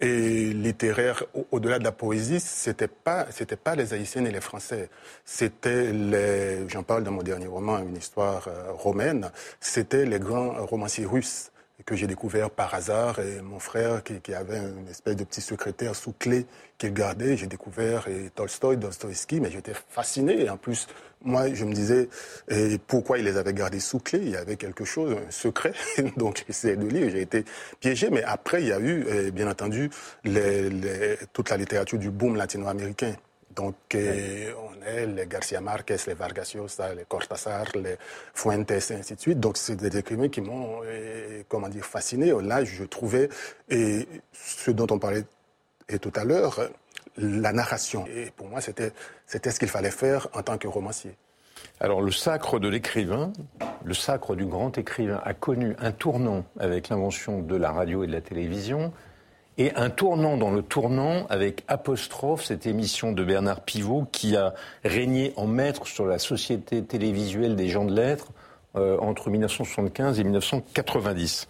et 0.00 0.52
littéraires 0.52 1.24
au-delà 1.50 1.78
de 1.78 1.84
la 1.84 1.92
poésie, 1.92 2.40
c'était 2.40 2.88
pas 2.88 3.26
c'était 3.30 3.56
pas 3.56 3.74
les 3.76 3.92
Haïtiennes 3.92 4.26
et 4.26 4.30
les 4.30 4.40
Français, 4.40 4.88
c'était 5.24 5.92
les, 5.92 6.68
j'en 6.68 6.82
parle 6.82 7.04
dans 7.04 7.12
mon 7.12 7.22
dernier 7.22 7.46
roman, 7.46 7.78
une 7.78 7.96
histoire 7.96 8.48
euh, 8.48 8.72
romaine, 8.72 9.30
c'était 9.60 10.06
les 10.06 10.18
grands 10.18 10.64
romanciers 10.64 11.04
russes 11.04 11.49
que 11.86 11.96
j'ai 11.96 12.06
découvert 12.06 12.50
par 12.50 12.74
hasard. 12.74 13.18
Et 13.18 13.40
mon 13.42 13.58
frère, 13.58 14.02
qui, 14.02 14.34
avait 14.34 14.58
une 14.58 14.88
espèce 14.88 15.16
de 15.16 15.24
petit 15.24 15.40
secrétaire 15.40 15.94
sous 15.94 16.12
clé 16.12 16.46
qu'il 16.78 16.92
gardait, 16.92 17.36
j'ai 17.36 17.46
découvert 17.46 18.08
et 18.08 18.30
Tolstoï, 18.34 18.76
Dostoïevski, 18.76 19.40
mais 19.40 19.50
j'étais 19.50 19.74
fasciné. 19.88 20.44
Et 20.44 20.50
en 20.50 20.56
plus, 20.56 20.86
moi, 21.22 21.52
je 21.52 21.64
me 21.64 21.72
disais 21.72 22.08
pourquoi 22.86 23.18
il 23.18 23.24
les 23.24 23.36
avait 23.36 23.52
gardés 23.52 23.80
sous 23.80 23.98
clé? 23.98 24.20
Il 24.22 24.30
y 24.30 24.36
avait 24.36 24.56
quelque 24.56 24.84
chose, 24.84 25.16
un 25.26 25.30
secret. 25.30 25.72
Donc, 26.16 26.44
essayé 26.48 26.76
de 26.76 26.86
lire. 26.86 27.10
J'ai 27.10 27.22
été 27.22 27.44
piégé. 27.80 28.10
Mais 28.10 28.22
après, 28.22 28.62
il 28.62 28.68
y 28.68 28.72
a 28.72 28.80
eu, 28.80 29.30
bien 29.32 29.50
entendu, 29.50 29.90
toute 31.32 31.50
la 31.50 31.56
littérature 31.56 31.98
du 31.98 32.10
boom 32.10 32.36
latino-américain. 32.36 33.14
Donc, 33.60 33.74
on 33.94 34.86
est 34.86 35.06
les 35.06 35.26
Garcia 35.26 35.60
Marquez, 35.60 35.96
les 36.06 36.14
Vargas 36.14 36.52
Llosa, 36.54 36.94
les 36.94 37.04
Cortázar, 37.04 37.66
les 37.74 37.96
Fuentes, 38.32 38.70
et 38.70 38.94
ainsi 38.94 39.14
de 39.14 39.20
suite. 39.20 39.38
Donc, 39.38 39.58
c'est 39.58 39.76
des 39.76 39.94
écrivains 39.98 40.30
qui 40.30 40.40
m'ont, 40.40 40.80
euh, 40.82 41.42
comment 41.46 41.68
dire, 41.68 41.84
fasciné. 41.84 42.32
Là, 42.42 42.64
je 42.64 42.84
trouvais, 42.84 43.28
et 43.68 44.08
ce 44.32 44.70
dont 44.70 44.86
on 44.90 44.98
parlait 44.98 45.24
tout 46.00 46.12
à 46.16 46.24
l'heure, 46.24 46.70
la 47.18 47.52
narration. 47.52 48.06
Et 48.06 48.30
pour 48.34 48.48
moi, 48.48 48.62
c'était, 48.62 48.92
c'était 49.26 49.50
ce 49.50 49.58
qu'il 49.58 49.68
fallait 49.68 49.90
faire 49.90 50.28
en 50.32 50.42
tant 50.42 50.56
que 50.56 50.66
romancier. 50.66 51.14
Alors, 51.80 52.00
le 52.00 52.12
sacre 52.12 52.58
de 52.60 52.68
l'écrivain, 52.68 53.30
le 53.84 53.92
sacre 53.92 54.36
du 54.36 54.46
grand 54.46 54.78
écrivain, 54.78 55.20
a 55.22 55.34
connu 55.34 55.76
un 55.80 55.92
tournant 55.92 56.46
avec 56.58 56.88
l'invention 56.88 57.42
de 57.42 57.56
la 57.56 57.72
radio 57.72 58.04
et 58.04 58.06
de 58.06 58.12
la 58.12 58.22
télévision 58.22 58.90
et 59.58 59.74
un 59.74 59.90
tournant 59.90 60.36
dans 60.36 60.50
le 60.50 60.62
tournant 60.62 61.26
avec 61.28 61.64
Apostrophe, 61.68 62.44
cette 62.44 62.66
émission 62.66 63.12
de 63.12 63.22
Bernard 63.24 63.60
Pivot 63.62 64.06
qui 64.10 64.36
a 64.36 64.54
régné 64.84 65.32
en 65.36 65.46
maître 65.46 65.86
sur 65.86 66.06
la 66.06 66.18
société 66.18 66.82
télévisuelle 66.82 67.56
des 67.56 67.68
gens 67.68 67.84
de 67.84 67.94
lettres 67.94 68.28
euh, 68.76 68.96
entre 68.98 69.30
1975 69.30 70.20
et 70.20 70.24
1990. 70.24 71.48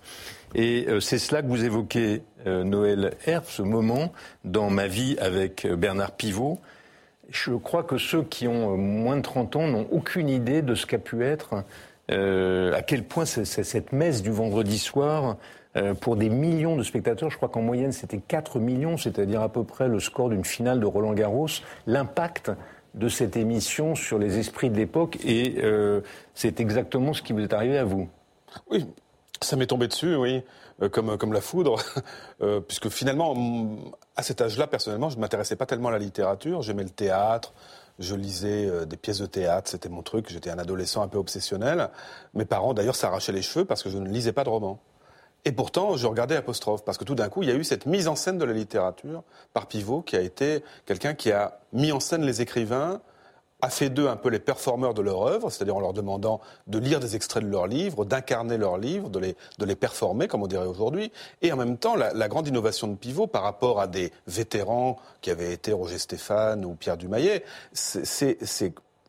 Et 0.54 0.86
euh, 0.88 1.00
c'est 1.00 1.18
cela 1.18 1.42
que 1.42 1.48
vous 1.48 1.64
évoquez, 1.64 2.22
euh, 2.46 2.64
Noël 2.64 3.14
Herb, 3.26 3.44
ce 3.46 3.62
moment 3.62 4.12
dans 4.44 4.70
ma 4.70 4.86
vie 4.86 5.16
avec 5.20 5.66
Bernard 5.66 6.12
Pivot. 6.12 6.58
Je 7.28 7.52
crois 7.52 7.84
que 7.84 7.98
ceux 7.98 8.22
qui 8.22 8.48
ont 8.48 8.76
moins 8.76 9.18
de 9.18 9.22
30 9.22 9.56
ans 9.56 9.68
n'ont 9.68 9.86
aucune 9.90 10.28
idée 10.28 10.62
de 10.62 10.74
ce 10.74 10.86
qu'a 10.86 10.98
pu 10.98 11.24
être, 11.24 11.62
à 12.08 12.82
quel 12.82 13.04
point 13.04 13.24
cette 13.24 13.92
messe 13.92 14.20
du 14.20 14.32
vendredi 14.32 14.78
soir 14.80 15.36
euh, 15.76 15.94
pour 15.94 16.16
des 16.16 16.28
millions 16.30 16.76
de 16.76 16.82
spectateurs. 16.82 17.30
Je 17.30 17.36
crois 17.36 17.48
qu'en 17.48 17.62
moyenne, 17.62 17.92
c'était 17.92 18.18
4 18.18 18.58
millions, 18.58 18.96
c'est-à-dire 18.96 19.40
à 19.40 19.48
peu 19.48 19.62
près 19.62 19.86
le 19.86 20.00
score 20.00 20.28
d'une 20.28 20.44
finale 20.44 20.80
de 20.80 20.86
Roland 20.86 21.12
Garros. 21.12 21.46
L'impact 21.86 22.50
de 22.94 23.08
cette 23.08 23.36
émission 23.36 23.94
sur 23.94 24.18
les 24.18 24.38
esprits 24.38 24.68
de 24.68 24.76
l'époque, 24.76 25.18
et 25.24 25.62
euh, 25.62 26.00
c'est 26.34 26.58
exactement 26.58 27.12
ce 27.12 27.22
qui 27.22 27.32
vous 27.32 27.38
est 27.38 27.52
arrivé 27.52 27.78
à 27.78 27.84
vous. 27.84 28.08
Oui, 28.68 28.84
ça 29.40 29.54
m'est 29.54 29.68
tombé 29.68 29.86
dessus, 29.86 30.16
oui, 30.16 30.42
euh, 30.82 30.88
comme, 30.88 31.16
comme 31.16 31.32
la 31.32 31.40
foudre, 31.40 31.76
puisque 32.66 32.88
finalement, 32.88 33.36
à 34.16 34.24
cet 34.24 34.40
âge-là, 34.40 34.66
personnellement, 34.66 35.08
je 35.08 35.16
ne 35.16 35.20
m'intéressais 35.20 35.54
pas 35.54 35.66
tellement 35.66 35.90
à 35.90 35.92
la 35.92 36.00
littérature, 36.00 36.62
j'aimais 36.62 36.82
le 36.82 36.90
théâtre, 36.90 37.54
je 38.00 38.16
lisais 38.16 38.86
des 38.86 38.96
pièces 38.96 39.20
de 39.20 39.26
théâtre, 39.26 39.70
c'était 39.70 39.88
mon 39.88 40.02
truc, 40.02 40.30
j'étais 40.30 40.50
un 40.50 40.58
adolescent 40.58 41.02
un 41.02 41.08
peu 41.08 41.18
obsessionnel. 41.18 41.90
Mes 42.34 42.44
parents, 42.44 42.74
d'ailleurs, 42.74 42.96
s'arrachaient 42.96 43.30
les 43.30 43.42
cheveux 43.42 43.64
parce 43.64 43.84
que 43.84 43.90
je 43.90 43.98
ne 43.98 44.08
lisais 44.08 44.32
pas 44.32 44.42
de 44.42 44.48
romans. 44.48 44.80
Et 45.44 45.52
pourtant, 45.52 45.96
je 45.96 46.06
regardais 46.06 46.36
Apostrophe, 46.36 46.84
parce 46.84 46.98
que 46.98 47.04
tout 47.04 47.14
d'un 47.14 47.28
coup, 47.28 47.42
il 47.42 47.48
y 47.48 47.52
a 47.52 47.54
eu 47.54 47.64
cette 47.64 47.86
mise 47.86 48.08
en 48.08 48.16
scène 48.16 48.38
de 48.38 48.44
la 48.44 48.52
littérature 48.52 49.22
par 49.52 49.66
Pivot, 49.66 50.02
qui 50.02 50.16
a 50.16 50.20
été 50.20 50.62
quelqu'un 50.86 51.14
qui 51.14 51.32
a 51.32 51.60
mis 51.72 51.92
en 51.92 52.00
scène 52.00 52.24
les 52.24 52.42
écrivains, 52.42 53.00
a 53.62 53.68
fait 53.68 53.90
d'eux 53.90 54.08
un 54.08 54.16
peu 54.16 54.30
les 54.30 54.38
performeurs 54.38 54.94
de 54.94 55.02
leur 55.02 55.22
œuvre, 55.22 55.50
c'est-à-dire 55.50 55.76
en 55.76 55.80
leur 55.80 55.92
demandant 55.92 56.40
de 56.66 56.78
lire 56.78 57.00
des 57.00 57.16
extraits 57.16 57.42
de 57.42 57.48
leurs 57.48 57.66
livres, 57.66 58.04
d'incarner 58.04 58.56
leurs 58.56 58.78
livres, 58.78 59.10
de 59.10 59.18
les, 59.18 59.36
de 59.58 59.64
les 59.64 59.76
performer, 59.76 60.28
comme 60.28 60.42
on 60.42 60.46
dirait 60.46 60.66
aujourd'hui. 60.66 61.12
Et 61.42 61.52
en 61.52 61.56
même 61.56 61.76
temps, 61.76 61.96
la, 61.96 62.12
la, 62.12 62.28
grande 62.28 62.48
innovation 62.48 62.88
de 62.88 62.94
Pivot 62.94 63.26
par 63.26 63.42
rapport 63.42 63.80
à 63.80 63.86
des 63.86 64.12
vétérans 64.26 64.96
qui 65.20 65.30
avaient 65.30 65.52
été 65.52 65.72
Roger 65.72 65.98
Stéphane 65.98 66.64
ou 66.64 66.74
Pierre 66.74 66.96
Dumayet, 66.96 67.44
c'est 67.72 68.38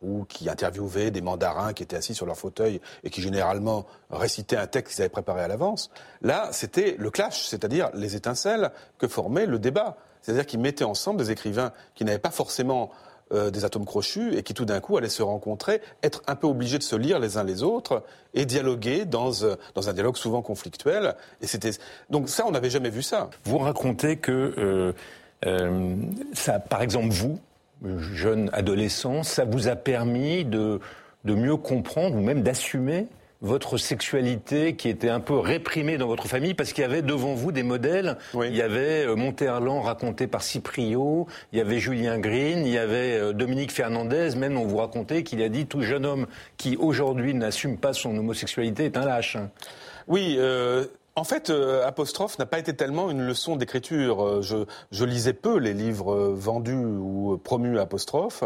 ou 0.02 0.24
qui 0.24 0.48
interviewaient 0.48 1.10
des 1.10 1.20
mandarins 1.20 1.72
qui 1.72 1.82
étaient 1.82 1.96
assis 1.96 2.14
sur 2.14 2.26
leur 2.26 2.36
fauteuil 2.36 2.80
et 3.04 3.10
qui 3.10 3.22
généralement 3.22 3.86
récitaient 4.10 4.56
un 4.56 4.66
texte 4.66 4.94
qu'ils 4.94 5.02
avaient 5.02 5.08
préparé 5.08 5.42
à 5.42 5.48
l'avance. 5.48 5.90
Là, 6.20 6.48
c'était 6.52 6.96
le 6.98 7.10
clash, 7.10 7.46
c'est-à-dire 7.46 7.90
les 7.94 8.16
étincelles 8.16 8.70
que 8.98 9.08
formait 9.08 9.46
le 9.46 9.58
débat. 9.58 9.96
C'est-à-dire 10.20 10.46
qu'ils 10.46 10.60
mettaient 10.60 10.84
ensemble 10.84 11.18
des 11.18 11.30
écrivains 11.30 11.72
qui 11.94 12.04
n'avaient 12.04 12.18
pas 12.18 12.30
forcément 12.30 12.90
euh, 13.32 13.50
des 13.50 13.64
atomes 13.64 13.86
crochus 13.86 14.36
et 14.36 14.42
qui 14.42 14.52
tout 14.52 14.66
d'un 14.66 14.80
coup 14.80 14.98
allaient 14.98 15.08
se 15.08 15.22
rencontrer, 15.22 15.80
être 16.02 16.22
un 16.26 16.36
peu 16.36 16.46
obligés 16.46 16.76
de 16.76 16.82
se 16.82 16.96
lire 16.96 17.18
les 17.18 17.38
uns 17.38 17.44
les 17.44 17.62
autres 17.62 18.02
et 18.34 18.44
dialoguer 18.44 19.06
dans, 19.06 19.42
euh, 19.42 19.56
un 19.74 19.92
dialogue 19.94 20.16
souvent 20.16 20.42
conflictuel. 20.42 21.14
Et 21.40 21.46
c'était 21.46 21.70
donc 22.10 22.28
ça, 22.28 22.44
on 22.46 22.50
n'avait 22.50 22.68
jamais 22.68 22.90
vu 22.90 23.02
ça. 23.02 23.30
Vous 23.44 23.56
racontez 23.56 24.18
que 24.18 24.92
euh, 25.46 25.96
ça, 26.34 26.58
par 26.58 26.82
exemple, 26.82 27.08
vous, 27.08 27.38
jeune 28.12 28.50
adolescent, 28.52 29.22
ça 29.22 29.44
vous 29.44 29.68
a 29.68 29.76
permis 29.76 30.44
de, 30.44 30.80
de 31.24 31.34
mieux 31.34 31.56
comprendre 31.56 32.16
ou 32.16 32.20
même 32.20 32.42
d'assumer 32.42 33.06
votre 33.42 33.76
sexualité 33.76 34.76
qui 34.76 34.88
était 34.88 35.08
un 35.08 35.18
peu 35.18 35.36
réprimée 35.36 35.98
dans 35.98 36.06
votre 36.06 36.28
famille 36.28 36.54
parce 36.54 36.72
qu'il 36.72 36.82
y 36.82 36.84
avait 36.84 37.02
devant 37.02 37.34
vous 37.34 37.50
des 37.50 37.64
modèles. 37.64 38.16
Il 38.34 38.54
y 38.54 38.62
avait 38.62 39.04
euh, 39.04 39.16
Monterland 39.16 39.82
raconté 39.82 40.28
par 40.28 40.42
Ciprio, 40.42 41.26
il 41.52 41.58
y 41.58 41.60
avait 41.60 41.80
Julien 41.80 42.20
Green, 42.20 42.64
il 42.64 42.72
y 42.72 42.78
avait 42.78 43.18
euh, 43.18 43.32
Dominique 43.32 43.72
Fernandez. 43.72 44.36
Même 44.36 44.56
on 44.56 44.64
vous 44.64 44.76
racontait 44.76 45.24
qu'il 45.24 45.42
a 45.42 45.48
dit 45.48 45.66
tout 45.66 45.82
jeune 45.82 46.06
homme 46.06 46.26
qui 46.56 46.76
aujourd'hui 46.76 47.34
n'assume 47.34 47.78
pas 47.78 47.92
son 47.92 48.16
homosexualité 48.16 48.84
est 48.84 48.96
un 48.96 49.04
lâche. 49.04 49.36
Oui. 50.06 50.36
Euh... 50.38 50.86
En 51.14 51.24
fait, 51.24 51.50
euh, 51.50 51.86
Apostrophe 51.86 52.38
n'a 52.38 52.46
pas 52.46 52.58
été 52.58 52.74
tellement 52.74 53.10
une 53.10 53.20
leçon 53.20 53.56
d'écriture. 53.56 54.24
Euh, 54.24 54.42
je, 54.42 54.64
je, 54.90 55.04
lisais 55.04 55.34
peu 55.34 55.58
les 55.58 55.74
livres 55.74 56.14
vendus 56.30 56.74
ou 56.74 57.38
promus 57.42 57.78
Apostrophe. 57.78 58.44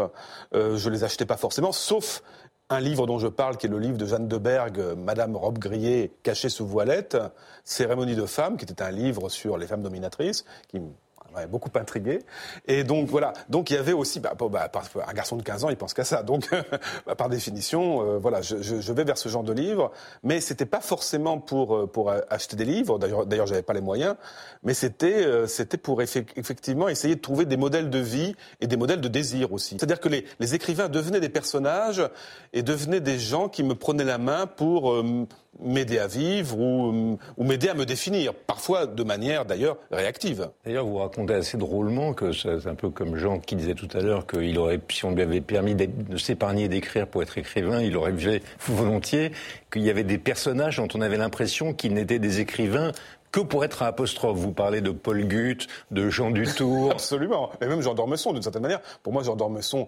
Euh, 0.53 0.75
je 0.77 0.89
les 0.89 1.05
achetais 1.05 1.25
pas 1.25 1.37
forcément, 1.37 1.71
sauf 1.71 2.23
un 2.69 2.81
livre 2.81 3.07
dont 3.07 3.19
je 3.19 3.27
parle, 3.27 3.55
qui 3.55 3.67
est 3.67 3.69
le 3.69 3.79
livre 3.79 3.97
de 3.97 4.05
Jeanne 4.05 4.27
de 4.27 4.37
Berg, 4.37 4.81
Madame 4.97 5.37
Robe 5.37 5.57
Grillée, 5.57 6.11
cachée 6.23 6.49
sous 6.49 6.67
voilette, 6.67 7.17
Cérémonie 7.63 8.15
de 8.15 8.25
femmes, 8.25 8.57
qui 8.57 8.65
était 8.65 8.81
un 8.81 8.91
livre 8.91 9.29
sur 9.29 9.57
les 9.57 9.67
femmes 9.67 9.83
dominatrices, 9.83 10.43
qui 10.67 10.81
beaucoup 11.45 11.69
intrigué. 11.75 12.19
Et 12.67 12.83
donc 12.83 13.07
voilà, 13.07 13.33
donc 13.49 13.69
il 13.69 13.75
y 13.75 13.77
avait 13.77 13.93
aussi, 13.93 14.19
bah, 14.19 14.33
bah, 14.39 14.71
un 15.07 15.13
garçon 15.13 15.35
de 15.35 15.43
15 15.43 15.65
ans, 15.65 15.69
il 15.69 15.77
pense 15.77 15.93
qu'à 15.93 16.03
ça. 16.03 16.23
Donc 16.23 16.49
bah, 17.05 17.15
par 17.15 17.29
définition, 17.29 18.01
euh, 18.01 18.17
voilà, 18.17 18.41
je, 18.41 18.61
je, 18.61 18.93
vais 18.93 19.03
vers 19.03 19.17
ce 19.17 19.29
genre 19.29 19.43
de 19.43 19.53
livre, 19.53 19.91
mais 20.23 20.41
c'était 20.41 20.65
pas 20.65 20.81
forcément 20.81 21.37
pour 21.39 21.75
euh, 21.75 21.87
pour 21.87 22.11
acheter 22.29 22.55
des 22.55 22.65
livres. 22.65 22.97
D'ailleurs, 22.97 23.25
d'ailleurs, 23.25 23.47
j'avais 23.47 23.61
pas 23.61 23.73
les 23.73 23.81
moyens, 23.81 24.15
mais 24.63 24.73
c'était 24.73 25.25
euh, 25.25 25.47
c'était 25.47 25.77
pour 25.77 26.01
effectivement 26.01 26.89
essayer 26.89 27.15
de 27.15 27.21
trouver 27.21 27.45
des 27.45 27.57
modèles 27.57 27.89
de 27.89 27.99
vie 27.99 28.35
et 28.61 28.67
des 28.67 28.77
modèles 28.77 29.01
de 29.01 29.07
désir 29.07 29.53
aussi. 29.53 29.75
C'est-à-dire 29.77 29.99
que 29.99 30.09
les, 30.09 30.25
les 30.39 30.55
écrivains 30.55 30.89
devenaient 30.89 31.19
des 31.19 31.29
personnages 31.29 32.03
et 32.53 32.63
devenaient 32.63 33.01
des 33.01 33.19
gens 33.19 33.49
qui 33.49 33.63
me 33.63 33.75
prenaient 33.75 34.03
la 34.03 34.17
main 34.17 34.47
pour 34.47 34.93
m'aider 35.59 35.99
à 35.99 36.07
vivre 36.07 36.57
ou, 36.59 37.17
m'aider 37.39 37.69
à 37.69 37.73
me 37.73 37.85
définir, 37.85 38.33
parfois 38.33 38.85
de 38.85 39.03
manière 39.03 39.45
d'ailleurs 39.45 39.77
réactive. 39.91 40.49
D'ailleurs, 40.65 40.85
vous 40.85 40.97
racontez 40.97 41.33
assez 41.33 41.57
drôlement 41.57 42.13
que 42.13 42.31
c'est 42.31 42.67
un 42.67 42.75
peu 42.75 42.89
comme 42.89 43.15
Jean 43.15 43.39
qui 43.39 43.55
disait 43.55 43.73
tout 43.73 43.89
à 43.93 44.01
l'heure 44.01 44.27
qu'il 44.27 44.57
aurait, 44.59 44.79
si 44.89 45.05
on 45.05 45.11
lui 45.11 45.21
avait 45.21 45.41
permis 45.41 45.75
de 45.75 46.17
s'épargner 46.17 46.67
d'écrire 46.67 47.07
pour 47.07 47.23
être 47.23 47.37
écrivain, 47.37 47.81
il 47.81 47.95
aurait 47.97 48.13
fait 48.13 48.41
volontiers, 48.67 49.31
qu'il 49.71 49.83
y 49.83 49.89
avait 49.89 50.03
des 50.03 50.17
personnages 50.17 50.77
dont 50.77 50.87
on 50.93 51.01
avait 51.01 51.17
l'impression 51.17 51.73
qu'ils 51.73 51.93
n'étaient 51.93 52.19
des 52.19 52.39
écrivains 52.39 52.91
que 53.31 53.39
pour 53.39 53.63
être 53.63 53.83
un 53.83 53.87
apostrophe. 53.87 54.37
Vous 54.37 54.51
parlez 54.51 54.81
de 54.81 54.91
Paul 54.91 55.27
Gutt, 55.27 55.67
de 55.91 56.09
Jean 56.09 56.31
Dutour. 56.31 56.91
Absolument. 56.91 57.51
Et 57.61 57.67
même 57.67 57.81
Jean 57.81 57.93
d'Ormesson, 57.93 58.33
d'une 58.33 58.43
certaine 58.43 58.61
manière. 58.61 58.81
Pour 59.03 59.13
moi, 59.13 59.23
Jean 59.23 59.35
d'Ormesson, 59.35 59.87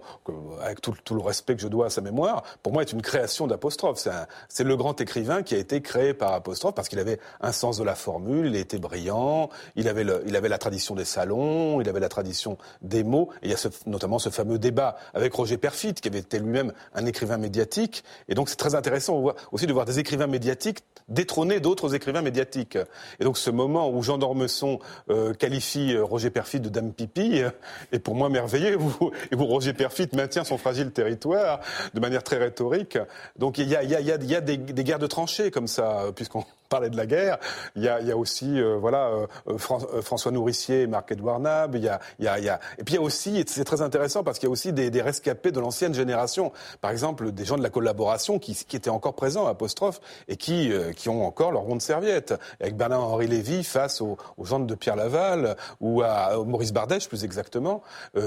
avec 0.62 0.82
tout, 0.82 0.94
le 1.12 1.22
respect 1.22 1.56
que 1.56 1.62
je 1.62 1.68
dois 1.68 1.88
à 1.88 1.90
sa 1.90 2.02
mémoire, 2.02 2.44
pour 2.64 2.74
moi, 2.74 2.82
est 2.82 2.92
une 2.92 3.02
création 3.02 3.48
d'apostrophe. 3.48 4.08
C'est 4.48 4.64
le 4.64 4.76
grand 4.76 5.00
écrivain 5.02 5.44
qui 5.44 5.56
a 5.56 5.58
été 5.58 5.82
créé 5.82 6.14
par 6.14 6.34
apostrophe 6.34 6.76
parce 6.76 6.90
qu'il 6.90 7.00
avait 7.00 7.20
un 7.42 7.52
sens 7.52 7.78
de 7.78 7.84
la 7.84 7.96
formule, 7.96 8.48
il 8.48 8.56
était 8.56 8.80
brillant, 8.80 9.50
il 9.76 9.88
avait, 9.88 10.06
il 10.26 10.36
avait 10.36 10.50
la 10.50 10.58
tradition 10.58 10.96
des 10.96 11.06
salons, 11.06 11.82
il 11.82 11.90
avait 11.90 12.00
la 12.00 12.10
tradition 12.10 12.58
des 12.82 13.04
mots. 13.04 13.30
Et 13.42 13.48
il 13.48 13.52
y 13.52 13.54
a 13.54 13.70
notamment 13.86 14.20
ce 14.20 14.30
fameux 14.30 14.60
débat 14.60 14.98
avec 15.14 15.34
Roger 15.34 15.58
Perfit, 15.58 15.94
qui 15.94 16.08
avait 16.08 16.20
été 16.20 16.40
lui-même 16.40 16.74
un 16.94 17.06
écrivain 17.06 17.38
médiatique. 17.38 18.04
Et 18.28 18.36
donc, 18.36 18.50
c'est 18.50 18.56
très 18.56 18.76
intéressant 18.76 19.24
aussi 19.52 19.68
de 19.68 19.74
voir 19.74 19.86
des 19.86 20.00
écrivains 20.00 20.28
médiatiques 20.28 20.84
détrôner 21.10 21.60
d'autres 21.60 21.96
écrivains 21.96 22.22
médiatiques. 22.22 22.78
Ce 23.38 23.50
moment 23.50 23.90
où 23.90 24.02
Jean 24.04 24.18
d'Ormesson 24.18 24.80
euh, 25.10 25.34
qualifie 25.34 25.94
euh, 25.94 26.04
Roger 26.04 26.30
Perfit 26.30 26.60
de 26.60 26.70
dame 26.70 26.94
pipi 26.94 27.42
euh, 27.42 27.50
est 27.92 28.00
pour 28.00 28.16
moi 28.16 28.30
merveilleux, 28.30 28.78
et 29.32 29.36
où 29.36 29.46
Roger 29.46 29.74
Perfit 29.74 30.10
maintient 30.14 30.44
son 30.44 30.58
fragile 30.58 30.92
territoire 30.92 31.60
de 31.94 32.00
manière 32.00 32.24
très 32.24 32.38
rhétorique. 32.38 32.98
Donc 33.38 33.58
il 33.58 33.70
y 33.70 33.76
a, 33.76 34.18
des, 34.18 34.58
des, 34.58 34.84
guerres 34.84 35.00
de 35.00 35.08
tranchées 35.08 35.52
comme 35.52 35.68
ça, 35.68 36.06
puisqu'on 36.16 36.44
parlait 36.70 36.90
de 36.90 36.98
la 36.98 37.06
guerre. 37.06 37.40
Il 37.76 37.84
y 37.84 37.90
a, 37.90 38.16
aussi 38.16 38.62
euh, 38.62 38.78
voilà 38.78 39.08
euh, 39.08 39.28
euh, 39.50 40.02
François 40.02 40.32
Nourricier 40.32 40.84
et 40.84 40.88
Marc-Edouard 40.88 41.40
Nab. 41.40 41.76
Il 41.76 41.84
y 41.84 41.90
a, 41.90 42.00
il 42.20 42.26
y 42.26 42.50
a. 42.50 42.60
Et 42.78 42.84
puis 42.84 42.94
il 42.94 42.96
y 42.96 43.00
a 43.00 43.02
aussi, 43.02 43.44
c'est 43.48 43.64
très 43.64 43.82
intéressant 43.82 44.24
parce 44.24 44.40
qu'il 44.40 44.48
y 44.48 44.50
a 44.50 44.52
aussi 44.52 44.72
des, 44.72 45.02
rescapés 45.02 45.52
de 45.52 45.60
l'ancienne 45.60 45.94
génération. 45.94 46.52
Par 46.82 46.92
exemple, 46.92 47.32
des 47.32 47.46
gens 47.46 47.58
de 47.58 47.64
la 47.64 47.70
collaboration 47.70 48.38
qui, 48.38 48.52
étaient 48.74 48.90
encore 48.90 49.16
présents, 49.16 49.48
apostrophe, 49.48 50.00
et 50.28 50.38
qui, 50.38 50.72
ont 51.08 51.26
encore 51.26 51.52
leur 51.52 51.64
ronde 51.64 51.82
serviette. 51.82 52.34
Avec 52.60 52.78
Bernard-Henri 52.78 53.28
Lévy 53.28 53.64
face 53.64 54.02
aux, 54.02 54.18
aux, 54.38 54.46
gens 54.46 54.60
de 54.60 54.76
Pierre 54.76 54.96
Laval 54.96 55.56
ou 55.82 56.02
à 56.02 56.44
Maurice 56.46 56.74
Bardèche, 56.74 57.08
plus 57.08 57.24
exactement, 57.24 57.82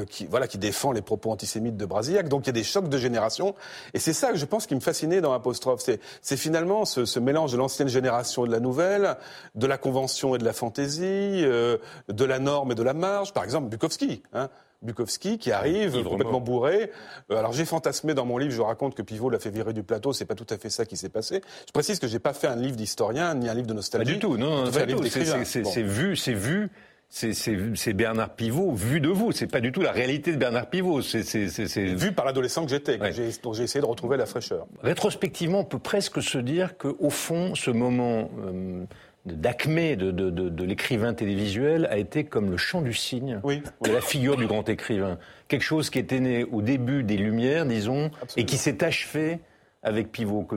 qui, 0.09 0.27
voilà, 0.27 0.49
qui 0.49 0.59
défend 0.59 0.93
les 0.93 1.03
propos 1.03 1.31
antisémites 1.31 1.77
de 1.77 1.87
Brasillac. 1.87 2.29
Donc 2.29 2.45
il 2.45 2.49
y 2.49 2.51
a 2.51 2.55
des 2.55 2.65
chocs 2.65 2.89
de 2.89 2.99
génération. 2.99 3.55
Et 3.95 3.99
c'est 3.99 4.13
ça 4.13 4.33
que 4.33 4.39
je 4.39 4.45
pense 4.45 4.67
qui 4.67 4.75
me 4.75 4.81
fascinait 4.81 5.21
dans 5.21 5.33
apostrophe. 5.33 5.83
C'est 6.23 6.37
finalement 6.37 6.85
ce 6.85 7.19
mélange 7.21 7.53
de 7.53 7.59
l'ancienne 7.59 7.89
génération 7.89 8.32
de 8.47 8.53
la 8.53 8.61
nouvelle, 8.61 9.17
de 9.55 9.67
la 9.67 9.79
convention 9.79 10.35
et 10.35 10.39
de 10.39 10.45
la 10.45 10.53
fantaisie, 10.53 11.03
euh, 11.05 11.79
de 12.09 12.25
la 12.25 12.39
norme 12.39 12.73
et 12.73 12.75
de 12.75 12.83
la 12.83 12.95
marge. 12.95 13.33
Par 13.33 13.45
exemple, 13.45 13.69
Bukowski. 13.69 14.23
Hein. 14.33 14.49
Bukowski 14.83 15.39
qui 15.39 15.53
arrive 15.53 16.03
complètement 16.03 16.41
bourré. 16.41 16.91
Euh, 17.31 17.37
alors 17.37 17.53
j'ai 17.53 17.65
fantasmé 17.65 18.15
dans 18.15 18.27
mon 18.27 18.37
livre, 18.39 18.53
je 18.53 18.61
raconte 18.61 18.95
que 18.95 19.03
Pivot 19.03 19.31
l'a 19.31 19.39
fait 19.39 19.51
virer 19.51 19.73
du 19.73 19.83
plateau. 19.83 20.13
C'est 20.13 20.25
pas 20.25 20.35
tout 20.35 20.47
à 20.51 20.59
fait 20.59 20.71
ça 20.71 20.85
qui 20.85 20.97
s'est 20.97 21.09
passé. 21.09 21.41
Je 21.67 21.73
précise 21.73 21.99
que 21.99 22.09
j'ai 22.09 22.19
pas 22.19 22.33
fait 22.33 22.49
un 22.49 22.57
livre 22.57 22.77
d'historien 22.77 23.35
ni 23.35 23.49
un 23.49 23.55
livre 23.55 23.69
de 23.69 23.75
nostalgie. 23.75 24.07
Pas 24.07 24.15
du 24.15 24.19
tout, 24.19 24.37
non, 24.37 24.65
non 24.65 24.73
C'est 24.73 25.83
vu, 25.83 26.17
c'est 26.17 26.35
vu 26.35 26.71
c'est 27.13 27.93
Bernard 27.93 28.31
Pivot 28.31 28.73
vu 28.73 29.01
de 29.01 29.11
vous. 29.11 29.33
C'est 29.33 29.47
pas 29.47 29.61
du 29.61 29.71
tout 29.71 29.83
la 29.83 29.93
réalité 29.93 30.33
de 30.33 30.39
Bernard 30.39 30.71
Pivot. 30.71 31.03
C'est 31.03 31.85
vu 31.95 32.13
par 32.13 32.25
l'adolescent 32.25 32.65
que 32.65 32.71
j'étais, 32.71 32.99
dont 33.43 33.53
j'ai 33.53 33.65
essayé 33.65 33.83
de 33.83 33.87
retrouver 33.87 34.17
la 34.17 34.25
fraîcheur. 34.25 34.67
Rétrospectivement, 34.83 35.61
on 35.61 35.65
peut 35.65 35.79
presque 35.79 36.23
se 36.23 36.39
dire 36.39 36.79
qu'au 36.79 37.11
fond, 37.11 37.55
ce 37.55 37.71
moment 37.71 38.31
euh, 38.47 38.85
d'acmé 39.27 39.97
de, 39.97 40.11
de, 40.11 40.31
de, 40.31 40.49
de 40.49 40.65
l'écrivain 40.65 41.13
télévisuel 41.13 41.87
a 41.91 41.99
été 41.99 42.25
comme 42.25 42.51
le 42.51 42.57
chant 42.57 42.81
du 42.81 42.95
cygne 42.95 43.41
oui, 43.45 43.63
de 43.83 43.93
la 43.93 44.01
figure 44.01 44.37
du 44.37 44.47
grand 44.47 44.67
écrivain. 44.71 45.19
Quelque 45.49 45.63
chose 45.63 45.91
qui 45.91 45.99
était 45.99 46.21
né 46.21 46.45
au 46.45 46.63
début 46.63 47.05
des 47.05 47.19
Lumières, 47.19 47.67
disons, 47.67 48.11
et 48.39 48.47
qui 48.47 48.57
s'est 48.57 48.83
achevé 48.83 49.41
avec 49.83 50.11
Pivot. 50.13 50.45
Que 50.45 50.57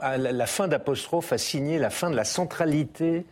à, 0.00 0.18
la 0.18 0.46
fin 0.46 0.68
d'Apostrophe 0.68 1.32
a 1.32 1.38
signé 1.38 1.78
la 1.78 1.90
fin 1.90 2.10
de 2.10 2.16
la 2.16 2.24
centralité 2.24 3.24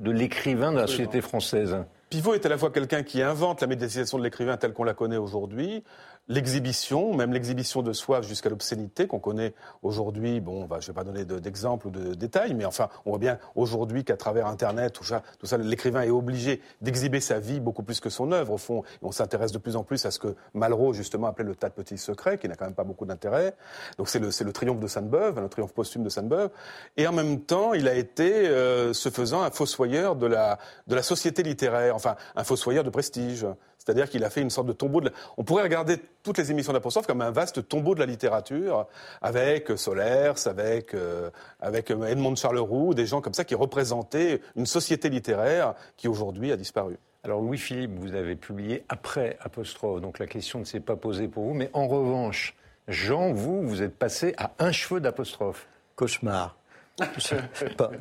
de 0.00 0.10
l'écrivain 0.10 0.72
de 0.72 0.78
la 0.78 0.86
société 0.86 1.20
française. 1.20 1.76
Pivot 2.08 2.34
est 2.34 2.44
à 2.44 2.48
la 2.48 2.58
fois 2.58 2.70
quelqu'un 2.70 3.02
qui 3.04 3.22
invente 3.22 3.60
la 3.60 3.68
médiatisation 3.68 4.18
de 4.18 4.24
l'écrivain 4.24 4.56
telle 4.56 4.72
qu'on 4.72 4.84
la 4.84 4.94
connaît 4.94 5.16
aujourd'hui, 5.16 5.84
l'exhibition, 6.28 7.14
même 7.14 7.32
l'exhibition 7.32 7.82
de 7.82 7.92
soi 7.92 8.22
jusqu'à 8.22 8.48
l'obscénité 8.48 9.06
qu'on 9.06 9.18
connaît 9.18 9.52
aujourd'hui. 9.82 10.40
Bon, 10.40 10.64
bah, 10.64 10.78
je 10.80 10.86
ne 10.86 10.92
vais 10.92 10.94
pas 10.94 11.04
donner 11.04 11.24
d'exemples 11.24 11.88
ou 11.88 11.90
de 11.90 12.14
détails, 12.14 12.54
mais 12.54 12.64
enfin, 12.64 12.88
on 13.04 13.10
voit 13.10 13.18
bien 13.18 13.38
aujourd'hui 13.56 14.04
qu'à 14.04 14.16
travers 14.16 14.46
Internet, 14.46 14.92
tout 14.92 15.04
ça, 15.04 15.22
tout 15.38 15.46
ça 15.46 15.58
l'écrivain 15.58 16.02
est 16.02 16.10
obligé 16.10 16.60
d'exhiber 16.80 17.20
sa 17.20 17.40
vie 17.40 17.60
beaucoup 17.60 17.82
plus 17.82 18.00
que 18.00 18.10
son 18.10 18.32
œuvre. 18.32 18.52
Au 18.52 18.58
fond, 18.58 18.84
on 19.02 19.10
s'intéresse 19.10 19.52
de 19.52 19.58
plus 19.58 19.76
en 19.76 19.82
plus 19.82 20.06
à 20.06 20.10
ce 20.10 20.18
que 20.18 20.34
Malraux 20.54 20.92
justement 20.92 21.26
appelait 21.26 21.44
le 21.44 21.56
tas 21.56 21.68
de 21.68 21.74
petits 21.74 21.98
secrets, 21.98 22.38
qui 22.38 22.48
n'a 22.48 22.54
quand 22.54 22.66
même 22.66 22.74
pas 22.74 22.84
beaucoup 22.84 23.06
d'intérêt. 23.06 23.54
Donc 23.98 24.08
c'est 24.08 24.20
le, 24.20 24.52
triomphe 24.52 24.80
de 24.80 24.86
Sainte-Beuve, 24.86 25.40
le 25.40 25.48
triomphe 25.48 25.72
posthume 25.72 26.04
de 26.04 26.08
Sainte-Beuve. 26.08 26.50
Et 26.96 27.06
en 27.06 27.12
même 27.12 27.40
temps, 27.40 27.74
il 27.74 27.88
a 27.88 27.94
été, 27.94 28.48
euh, 28.48 28.92
se 28.92 29.08
faisant, 29.08 29.42
un 29.42 29.50
fossoyeur 29.50 30.14
de 30.14 30.26
la, 30.26 30.58
de 30.86 30.94
la 30.94 31.02
société 31.02 31.42
littéraire, 31.42 31.96
enfin 31.96 32.16
un 32.36 32.44
fossoyeur 32.44 32.84
de 32.84 32.90
prestige. 32.90 33.46
C'est-à-dire 33.90 34.08
qu'il 34.08 34.22
a 34.22 34.30
fait 34.30 34.40
une 34.40 34.50
sorte 34.50 34.68
de 34.68 34.72
tombeau 34.72 35.00
de 35.00 35.10
On 35.36 35.42
pourrait 35.42 35.64
regarder 35.64 35.96
toutes 36.22 36.38
les 36.38 36.52
émissions 36.52 36.72
d'apostrophe 36.72 37.08
comme 37.08 37.22
un 37.22 37.32
vaste 37.32 37.66
tombeau 37.66 37.96
de 37.96 38.00
la 38.00 38.06
littérature, 38.06 38.86
avec 39.20 39.68
Solers, 39.74 40.46
avec, 40.46 40.94
euh, 40.94 41.28
avec 41.60 41.90
Edmond 41.90 42.36
Charleroux, 42.36 42.94
des 42.94 43.06
gens 43.06 43.20
comme 43.20 43.34
ça 43.34 43.42
qui 43.44 43.56
représentaient 43.56 44.42
une 44.54 44.66
société 44.66 45.08
littéraire 45.08 45.74
qui 45.96 46.06
aujourd'hui 46.06 46.52
a 46.52 46.56
disparu. 46.56 46.98
Alors 47.24 47.40
Louis-Philippe, 47.40 47.98
vous 47.98 48.14
avez 48.14 48.36
publié 48.36 48.84
après 48.88 49.36
apostrophe, 49.40 50.00
donc 50.00 50.20
la 50.20 50.28
question 50.28 50.60
ne 50.60 50.64
s'est 50.64 50.78
pas 50.78 50.94
posée 50.94 51.26
pour 51.26 51.46
vous, 51.46 51.54
mais 51.54 51.68
en 51.72 51.88
revanche, 51.88 52.54
Jean, 52.86 53.32
vous, 53.32 53.66
vous 53.66 53.82
êtes 53.82 53.98
passé 53.98 54.34
à 54.38 54.52
un 54.60 54.70
cheveu 54.70 55.00
d'apostrophe. 55.00 55.66
Cauchemar. 55.96 56.56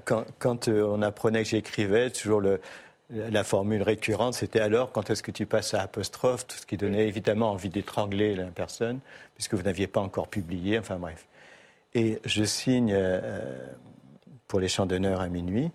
quand, 0.06 0.26
quand, 0.38 0.68
euh, 0.68 0.84
on 0.84 1.02
apprenait 1.02 1.42
que 1.44 1.50
j'écrivais, 1.50 2.12
toujours 2.12 2.42
le, 2.42 2.60
la 3.10 3.44
formule 3.44 3.82
récurrente, 3.82 4.36
c'était 4.36 4.60
alors 4.60 4.92
quand 4.92 5.10
est-ce 5.10 5.24
que 5.24 5.32
tu 5.32 5.46
passes 5.46 5.74
à 5.74 5.82
apostrophe, 5.82 6.46
ce 6.50 6.66
qui 6.66 6.78
donnait 6.78 7.08
évidemment 7.08 7.52
envie 7.52 7.70
d'étrangler 7.70 8.36
la 8.36 8.46
personne, 8.46 9.00
puisque 9.36 9.56
vous 9.56 9.64
n'aviez 9.64 9.88
pas 9.88 10.02
encore 10.02 10.28
publié, 10.28 10.78
enfin 10.78 10.98
bref. 10.98 11.28
Et 11.96 12.20
je 12.26 12.44
signe 12.44 12.94
euh, 12.94 13.66
pour 14.48 14.60
les 14.60 14.68
chants 14.68 14.86
d'honneur 14.86 15.22
à 15.22 15.28
minuit, 15.28 15.72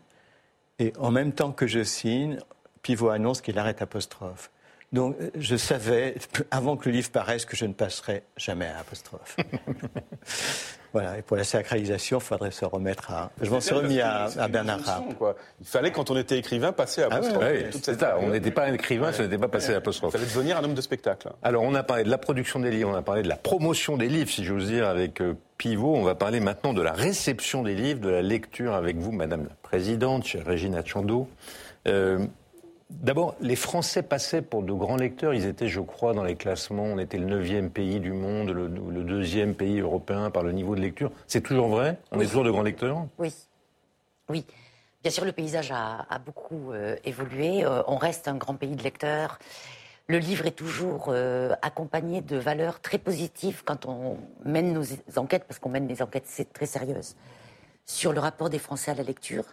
et 0.78 0.92
en 0.98 1.10
même 1.10 1.32
temps 1.32 1.52
que 1.52 1.66
je 1.66 1.82
signe, 1.82 2.38
Pivot 2.82 3.10
annonce 3.10 3.40
qu'il 3.40 3.58
arrête 3.58 3.82
apostrophe. 3.82 4.50
Donc, 4.92 5.16
je 5.34 5.56
savais, 5.56 6.14
avant 6.52 6.76
que 6.76 6.88
le 6.88 6.94
livre 6.94 7.10
paraisse, 7.10 7.44
que 7.44 7.56
je 7.56 7.64
ne 7.64 7.72
passerais 7.72 8.22
jamais 8.36 8.66
à 8.66 8.78
apostrophe. 8.78 9.36
voilà, 10.94 11.18
et 11.18 11.22
pour 11.22 11.36
la 11.36 11.42
sacralisation, 11.42 12.18
il 12.18 12.24
faudrait 12.24 12.52
se 12.52 12.64
remettre 12.64 13.10
à. 13.10 13.32
Je 13.42 13.50
m'en 13.50 13.60
suis 13.60 13.74
remis 13.74 14.00
à, 14.00 14.28
Bernard 14.48 14.80
Rapp. 14.84 15.02
Il 15.60 15.66
fallait, 15.66 15.90
quand 15.90 16.08
on 16.12 16.16
était 16.16 16.38
écrivain, 16.38 16.70
passer 16.70 17.02
à 17.02 17.08
ah 17.10 17.16
apostrophe. 17.16 17.44
on 18.20 18.28
n'était 18.28 18.52
pas 18.52 18.66
un 18.66 18.74
écrivain, 18.74 19.12
ce 19.12 19.22
n'était 19.22 19.36
pas 19.36 19.48
passer 19.48 19.74
à 19.74 19.78
apostrophe. 19.78 20.14
Il 20.14 20.20
fallait 20.20 20.30
devenir 20.30 20.56
un 20.56 20.62
homme 20.62 20.74
de 20.74 20.80
spectacle. 20.80 21.30
Alors, 21.42 21.64
on 21.64 21.74
a 21.74 21.82
parlé 21.82 22.04
de 22.04 22.10
la 22.10 22.18
production 22.18 22.60
des 22.60 22.70
livres, 22.70 22.90
on 22.90 22.94
a 22.94 23.02
parlé 23.02 23.22
de 23.22 23.28
la 23.28 23.34
promotion 23.34 23.96
des 23.96 24.06
livres, 24.06 24.30
si 24.30 24.44
j'ose 24.44 24.68
dire, 24.68 24.86
avec 24.86 25.20
euh, 25.20 25.34
Pivot. 25.58 25.96
On 25.96 26.04
va 26.04 26.14
parler 26.14 26.38
maintenant 26.38 26.72
de 26.72 26.80
la 26.80 26.92
réception 26.92 27.64
des 27.64 27.74
livres, 27.74 27.98
de 27.98 28.10
la 28.10 28.22
lecture 28.22 28.74
avec 28.74 28.96
vous, 28.96 29.10
Madame 29.10 29.42
la 29.48 29.56
Présidente, 29.62 30.24
chère 30.24 30.46
Régine 30.46 30.80
Chando. 30.86 31.28
Euh, 31.88 32.24
D'abord, 33.02 33.34
les 33.40 33.56
Français 33.56 34.02
passaient 34.02 34.42
pour 34.42 34.62
de 34.62 34.72
grands 34.72 34.96
lecteurs. 34.96 35.34
Ils 35.34 35.46
étaient, 35.46 35.68
je 35.68 35.80
crois, 35.80 36.14
dans 36.14 36.22
les 36.22 36.36
classements. 36.36 36.84
On 36.84 36.98
était 36.98 37.18
le 37.18 37.26
neuvième 37.26 37.70
pays 37.70 38.00
du 38.00 38.12
monde, 38.12 38.50
le, 38.50 38.68
deuxième 38.68 39.54
pays 39.54 39.80
européen 39.80 40.30
par 40.30 40.42
le 40.42 40.52
niveau 40.52 40.74
de 40.74 40.80
lecture. 40.80 41.10
C'est 41.26 41.42
toujours 41.42 41.68
vrai? 41.68 41.98
On 42.12 42.20
est 42.20 42.26
toujours 42.26 42.44
de 42.44 42.50
grands 42.50 42.62
lecteurs? 42.62 43.06
Oui. 43.18 43.32
Oui. 44.28 44.44
Bien 45.02 45.10
sûr, 45.10 45.24
le 45.24 45.32
paysage 45.32 45.70
a, 45.70 46.18
beaucoup 46.24 46.72
euh, 46.72 46.96
évolué. 47.04 47.64
Euh, 47.64 47.82
on 47.86 47.96
reste 47.96 48.26
un 48.26 48.36
grand 48.36 48.54
pays 48.54 48.74
de 48.74 48.82
lecteurs. 48.82 49.38
Le 50.06 50.18
livre 50.18 50.46
est 50.46 50.56
toujours 50.56 51.06
euh, 51.08 51.54
accompagné 51.62 52.22
de 52.22 52.36
valeurs 52.36 52.80
très 52.80 52.98
positives 52.98 53.62
quand 53.64 53.86
on 53.86 54.18
mène 54.44 54.72
nos 54.72 54.84
enquêtes, 55.16 55.44
parce 55.44 55.58
qu'on 55.58 55.70
mène 55.70 55.86
des 55.86 56.00
enquêtes 56.00 56.28
très 56.52 56.66
sérieuses, 56.66 57.16
sur 57.84 58.12
le 58.12 58.20
rapport 58.20 58.50
des 58.50 58.58
Français 58.58 58.92
à 58.92 58.94
la 58.94 59.02
lecture. 59.02 59.44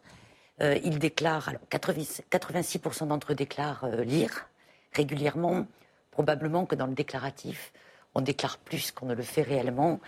Euh, 0.62 0.78
ils 0.84 1.00
déclarent, 1.00 1.50
alors 1.50 1.62
86% 1.72 3.08
d'entre 3.08 3.32
eux 3.32 3.36
déclarent 3.36 3.86
euh, 3.86 4.04
lire 4.04 4.48
régulièrement. 4.94 5.66
Probablement 6.12 6.66
que 6.66 6.76
dans 6.76 6.88
le 6.88 6.94
déclaratif, 6.94 7.72
on 8.14 8.22
déclare 8.22 8.58
plus 8.58 8.92
qu'on 8.92 9.06
ne 9.06 9.16
le 9.16 9.24
fait 9.24 9.42
réellement. 9.42 10.00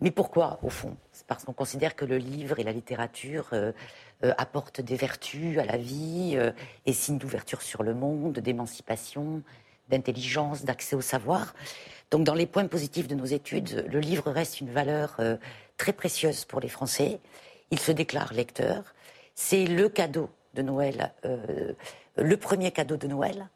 Mais 0.00 0.10
pourquoi, 0.10 0.58
au 0.62 0.70
fond? 0.70 0.96
Parce 1.26 1.44
qu'on 1.44 1.52
considère 1.52 1.96
que 1.96 2.04
le 2.04 2.16
livre 2.16 2.58
et 2.60 2.64
la 2.64 2.72
littérature 2.72 3.48
euh, 3.52 3.72
apportent 4.38 4.80
des 4.80 4.96
vertus 4.96 5.58
à 5.58 5.64
la 5.64 5.76
vie 5.76 6.38
et 6.86 6.92
signes 6.92 7.18
d'ouverture 7.18 7.60
sur 7.60 7.82
le 7.82 7.94
monde, 7.94 8.38
d'émancipation, 8.38 9.42
d'intelligence, 9.88 10.64
d'accès 10.64 10.94
au 10.96 11.00
savoir. 11.00 11.54
Donc, 12.10 12.24
dans 12.24 12.34
les 12.34 12.46
points 12.46 12.66
positifs 12.66 13.08
de 13.08 13.14
nos 13.14 13.26
études, 13.26 13.84
le 13.90 13.98
livre 13.98 14.30
reste 14.30 14.60
une 14.60 14.70
valeur 14.70 15.20
très 15.76 15.92
précieuse 15.92 16.44
pour 16.44 16.60
les 16.60 16.68
Français. 16.68 17.20
Ils 17.70 17.78
se 17.78 17.92
déclarent 17.92 18.32
lecteurs. 18.32 18.94
C'est 19.42 19.64
le 19.64 19.88
cadeau 19.88 20.28
de 20.52 20.60
Noël, 20.60 21.12
euh, 21.24 21.72
le 22.16 22.36
premier 22.36 22.72
cadeau 22.72 22.98
de 22.98 23.06
Noël. 23.08 23.48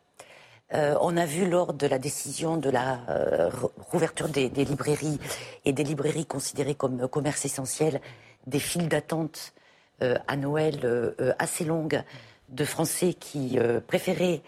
Euh, 0.72 0.96
on 1.02 1.14
a 1.14 1.26
vu 1.26 1.46
lors 1.48 1.74
de 1.74 1.86
la 1.86 1.98
décision 1.98 2.56
de 2.56 2.70
la 2.70 3.00
euh, 3.10 3.50
rouverture 3.90 4.30
des, 4.30 4.48
librairies 4.48 5.20
et 5.66 5.74
des 5.74 5.84
librairies 5.84 6.24
considérées 6.24 6.74
comme 6.74 7.06
commerce 7.06 7.44
essentiel 7.44 8.00
des 8.46 8.58
files 8.58 8.88
d'attente 8.88 9.52
à 10.00 10.36
Noël 10.36 11.14
assez 11.38 11.64
longues 11.64 12.02
de 12.48 12.64
Français 12.64 13.14
qui 13.14 13.58
préféraient 13.86 14.42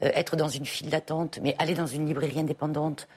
être 0.00 0.36
dans 0.36 0.48
une 0.48 0.66
file 0.66 0.90
d'attente, 0.90 1.38
mais 1.42 1.56
aller 1.58 1.74
dans 1.74 1.86
une 1.86 2.06
librairie 2.06 2.40
indépendante 2.40 3.08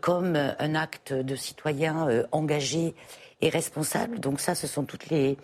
comme 0.00 0.36
un 0.36 0.74
acte 0.74 1.12
de 1.12 1.34
citoyen 1.34 2.24
engagé 2.30 2.94
et 3.40 3.48
responsable. 3.48 4.20
Donc 4.20 4.40
ça, 4.40 4.54
ce 4.54 4.66
sont 4.66 4.84
toutes 4.84 5.08
les, 5.10 5.36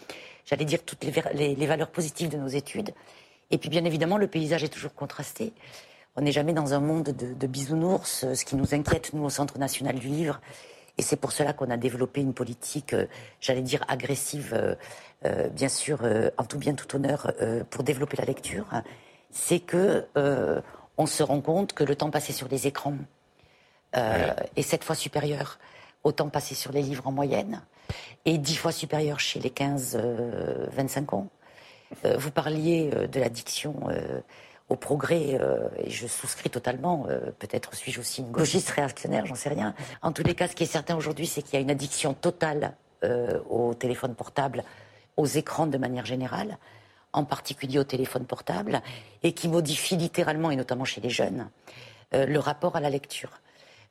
j'allais 0.45 0.65
dire, 0.65 0.83
toutes 0.85 1.05
les, 1.05 1.67
valeurs 1.67 1.91
positives 1.91 2.29
de 2.29 2.37
nos 2.37 2.49
études. 2.49 2.93
Et 3.51 3.59
puis, 3.59 3.69
bien 3.69 3.85
évidemment, 3.85 4.17
le 4.17 4.27
paysage 4.27 4.65
est 4.65 4.69
toujours 4.69 4.95
contrasté. 4.95 5.53
On 6.17 6.23
n'est 6.23 6.33
jamais 6.33 6.53
dans 6.53 6.75
un 6.75 6.81
monde 6.81 7.11
de, 7.11 7.47
bisounours, 7.47 8.33
ce 8.35 8.45
qui 8.45 8.57
nous 8.57 8.75
inquiète, 8.75 9.13
nous, 9.13 9.25
au 9.25 9.31
Centre 9.31 9.59
national 9.59 9.97
du 9.97 10.09
livre. 10.09 10.41
Et 10.99 11.03
c'est 11.03 11.17
pour 11.17 11.33
cela 11.33 11.53
qu'on 11.53 11.71
a 11.71 11.77
développé 11.77 12.21
une 12.21 12.35
politique, 12.35 12.93
euh, 12.95 13.07
j'allais 13.41 13.63
dire, 13.63 13.85
agressive, 13.89 14.53
euh, 14.53 14.75
euh, 15.25 15.49
bien 15.49 15.69
sûr, 15.69 16.01
en 16.37 16.45
tout 16.45 16.59
bien, 16.59 16.75
tout 16.75 16.95
honneur, 16.97 17.33
pour 17.71 17.85
développer 17.85 18.17
la 18.17 18.25
lecture. 18.25 18.67
C'est 19.31 19.61
que 19.61 20.07
on 20.97 21.07
se 21.07 21.23
rend 21.23 21.41
compte 21.41 21.73
que 21.73 21.85
le 21.85 21.95
temps 21.95 22.11
passé 22.11 22.33
sur 22.33 22.49
les 22.49 22.67
écrans 22.67 22.97
est 23.95 24.63
sept 24.63 24.83
fois 24.83 24.95
supérieur 24.95 25.59
au 26.05 26.13
temps 26.13 26.31
passé 26.31 26.55
sur 26.55 26.73
les 26.73 26.81
livres 26.83 27.07
en 27.07 27.13
moyenne 27.13 27.63
et 28.25 28.39
dix 28.39 28.57
fois 28.57 28.73
supérieur 28.73 29.21
chez 29.21 29.41
les 29.41 29.51
15-25 29.51 29.97
euh, 29.97 31.17
ans. 31.17 31.29
Euh, 32.05 32.17
vous 32.17 32.31
parliez 32.31 32.91
euh, 32.95 33.07
de 33.07 33.21
l'addiction 33.21 33.89
au 34.69 34.77
progrès, 34.77 35.37
et 35.79 35.91
je 35.91 36.07
souscris 36.07 36.49
totalement. 36.49 37.09
Peut-être 37.41 37.75
suis-je 37.75 37.99
aussi 37.99 38.21
une 38.21 38.31
gauchiste 38.31 38.71
réactionnaire, 38.71 39.27
j'en 39.27 39.35
sais 39.35 39.49
rien. 39.49 39.75
En 40.01 40.13
tous 40.13 40.23
les 40.23 40.37
cas, 40.37 40.47
ce 40.47 40.55
qui 40.55 40.63
est 40.63 40.67
certain 40.67 40.95
aujourd'hui, 40.95 41.27
c'est 41.27 41.43
qu'il 41.43 41.55
y 41.55 41.57
a 41.57 41.61
une 41.61 41.73
addiction 41.73 42.15
totale 42.15 42.77
au 43.49 43.75
téléphone 43.75 44.15
portable, 44.15 44.63
aux 45.17 45.27
écrans 45.27 45.67
de 45.67 45.77
manière 45.77 46.07
générale, 46.07 46.57
en 47.13 47.25
particulier 47.25 47.81
au 47.81 47.85
téléphone 47.85 48.27
portable, 48.27 48.81
et 49.25 49.33
qui 49.33 49.49
modifie 49.49 49.97
littéralement, 49.97 50.53
et 50.53 50.57
notamment 50.57 50.85
chez 50.85 51.01
les 51.01 51.11
jeunes, 51.11 51.51
le 52.13 52.39
rapport 52.39 52.77
à 52.77 52.81
la 52.81 52.91
lecture. 52.91 53.41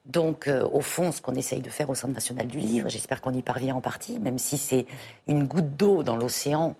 Donc, 0.06 0.48
euh, 0.48 0.68
au 0.72 0.82
fond, 0.82 1.12
ce 1.12 1.22
qu'on 1.22 1.36
essaye 1.36 1.62
de 1.62 1.70
faire 1.70 1.90
au 1.90 1.96
Centre 1.96 2.14
national 2.14 2.48
du 2.48 2.58
livre, 2.58 2.90
j'espère 2.90 3.22
qu'on 3.22 3.34
y 3.34 3.42
parvient 3.42 3.76
en 3.76 3.82
partie, 3.82 4.20
même 4.20 4.40
si 4.40 4.58
c'est 4.58 4.86
une 5.28 5.46
goutte 5.46 5.76
d'eau 5.76 6.04
dans 6.04 6.16
l'océan 6.16 6.76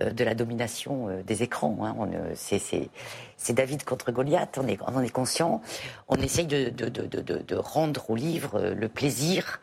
euh, 0.00 0.10
de 0.10 0.24
la 0.24 0.34
domination 0.34 1.08
euh, 1.08 1.22
des 1.22 1.42
écrans. 1.42 1.76
Hein. 1.84 2.08
c'est 2.34 3.52
David 3.52 3.84
contre 3.84 4.12
Goliath, 4.12 4.58
on, 4.58 4.94
en 4.94 5.02
est 5.02 5.10
conscient. 5.10 5.60
On 6.08 6.16
essaye 6.16 6.46
de, 6.46 7.54
rendre 7.56 8.08
au 8.08 8.16
livre 8.16 8.60
le 8.60 8.88
plaisir 8.88 9.60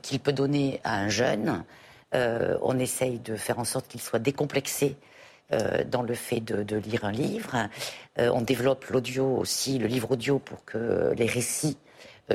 qu'il 0.00 0.20
peut 0.20 0.32
donner 0.32 0.80
à 0.84 0.96
un 0.96 1.10
jeune. 1.10 1.62
on 2.14 2.78
essaye 2.78 3.18
de 3.18 3.36
faire 3.36 3.58
en 3.58 3.64
sorte 3.64 3.88
qu'il 3.88 4.00
soit 4.00 4.18
décomplexé 4.18 4.96
dans 5.50 6.02
le 6.02 6.14
fait 6.14 6.40
de, 6.40 6.76
lire 6.76 7.04
un 7.04 7.12
livre. 7.12 7.68
on 8.16 8.40
développe 8.40 8.86
l'audio 8.86 9.36
aussi, 9.36 9.78
le 9.78 9.86
livre 9.86 10.12
audio, 10.12 10.38
pour 10.38 10.64
que 10.64 11.12
les 11.14 11.26
récits 11.26 11.76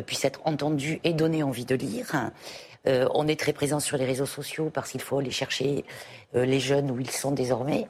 puisse 0.06 0.23
être 0.25 0.39
entendu 0.45 0.99
et 1.04 1.13
donner 1.13 1.43
envie 1.43 1.65
de 1.65 1.75
lire. 1.75 2.32
Euh, 2.88 3.08
on 3.13 3.27
est 3.27 3.39
très 3.39 3.54
présent 3.54 3.80
sur 3.80 3.97
les 3.97 4.06
réseaux 4.06 4.25
sociaux 4.25 4.71
parce 4.73 4.91
qu'il 4.91 5.01
faut 5.01 5.19
aller 5.19 5.32
chercher 5.32 5.86
euh, 6.36 6.45
les 6.45 6.60
jeunes 6.60 6.89
où 6.89 6.99
ils 6.99 7.12
sont 7.12 7.32
désormais. 7.32 7.88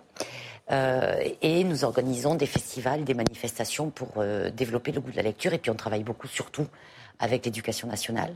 et 1.41 1.63
nous 1.65 1.83
organisons 1.83 2.35
des 2.35 2.45
festivals, 2.45 3.03
des 3.03 3.13
manifestations 3.13 3.89
pour 3.89 4.23
développer 4.53 4.93
le 4.93 5.01
goût 5.01 5.11
de 5.11 5.17
la 5.17 5.23
lecture. 5.23 5.53
Et 5.53 5.57
puis 5.57 5.69
on 5.69 5.75
travaille 5.75 6.03
beaucoup 6.03 6.27
surtout 6.27 6.65
avec 7.19 7.45
l'éducation 7.45 7.89
nationale, 7.89 8.33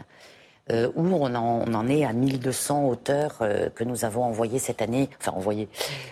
où 0.69 1.03
on 1.15 1.33
en, 1.33 1.87
est 1.87 2.03
à 2.03 2.11
1200 2.11 2.89
auteurs 2.89 3.37
que 3.73 3.85
nous 3.85 4.03
avons 4.03 4.25
envoyés 4.25 4.59
cette 4.59 4.81
année, 4.81 5.07
enfin 5.21 5.31
envoyés, 5.31 5.69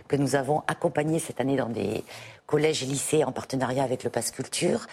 que 0.08 0.16
nous 0.16 0.36
avons 0.36 0.63
accompagnés 0.68 1.20
cette 1.20 1.42
année 1.42 1.58
dans 1.58 1.68
des 1.68 2.06
collèges 2.46 2.84
et 2.84 2.86
lycées 2.86 3.26
en 3.26 3.34
partenariat 3.34 3.84
avec 3.84 4.06
le 4.06 4.10
Pass 4.10 4.32
Culture 4.32 4.88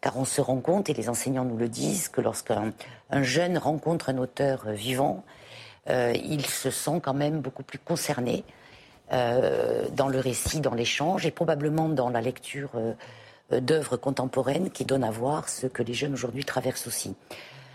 car 0.00 0.16
on 0.16 0.24
se 0.24 0.40
rend 0.40 0.60
compte, 0.60 0.88
et 0.90 0.94
les 0.94 1.08
enseignants 1.08 1.44
nous 1.44 1.56
le 1.56 1.68
disent, 1.68 2.08
que 2.08 2.20
lorsqu'un 2.20 2.72
jeune 3.22 3.58
rencontre 3.58 4.10
un 4.10 4.18
auteur 4.18 4.64
euh, 4.66 4.72
vivant, 4.72 5.24
euh, 5.88 6.12
il 6.14 6.44
se 6.46 6.70
sent 6.70 7.00
quand 7.02 7.14
même 7.14 7.40
beaucoup 7.40 7.62
plus 7.62 7.78
concerné 7.78 8.44
euh, 9.12 9.86
dans 9.92 10.08
le 10.08 10.18
récit, 10.18 10.60
dans 10.60 10.74
l'échange, 10.74 11.26
et 11.26 11.30
probablement 11.30 11.88
dans 11.88 12.08
la 12.08 12.20
lecture 12.20 12.70
d'œuvres 13.52 13.96
contemporaines 13.96 14.70
qui 14.70 14.84
donnent 14.84 15.04
à 15.04 15.10
voir 15.12 15.48
ce 15.48 15.68
que 15.68 15.82
les 15.82 15.94
jeunes 15.94 16.14
aujourd'hui 16.14 16.44
traversent 16.44 16.88
aussi. 16.88 17.14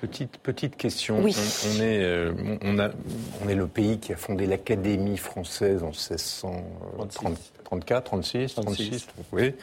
Petite, 0.02 0.40
petite 0.40 0.78
question. 0.78 1.20
On, 1.20 1.28
est, 1.28 2.32
on, 2.64 2.80
a, 2.80 2.90
on 3.46 3.48
est 3.48 3.54
le 3.54 3.68
pays 3.68 4.00
qui 4.00 4.14
a 4.14 4.16
fondé 4.16 4.48
l'Académie 4.48 5.18
française 5.18 5.84
en 5.84 5.90
1630. 5.90 7.52
34, 7.72 8.04
36, 8.04 8.56
36, 8.56 9.08
oui. 9.32 9.56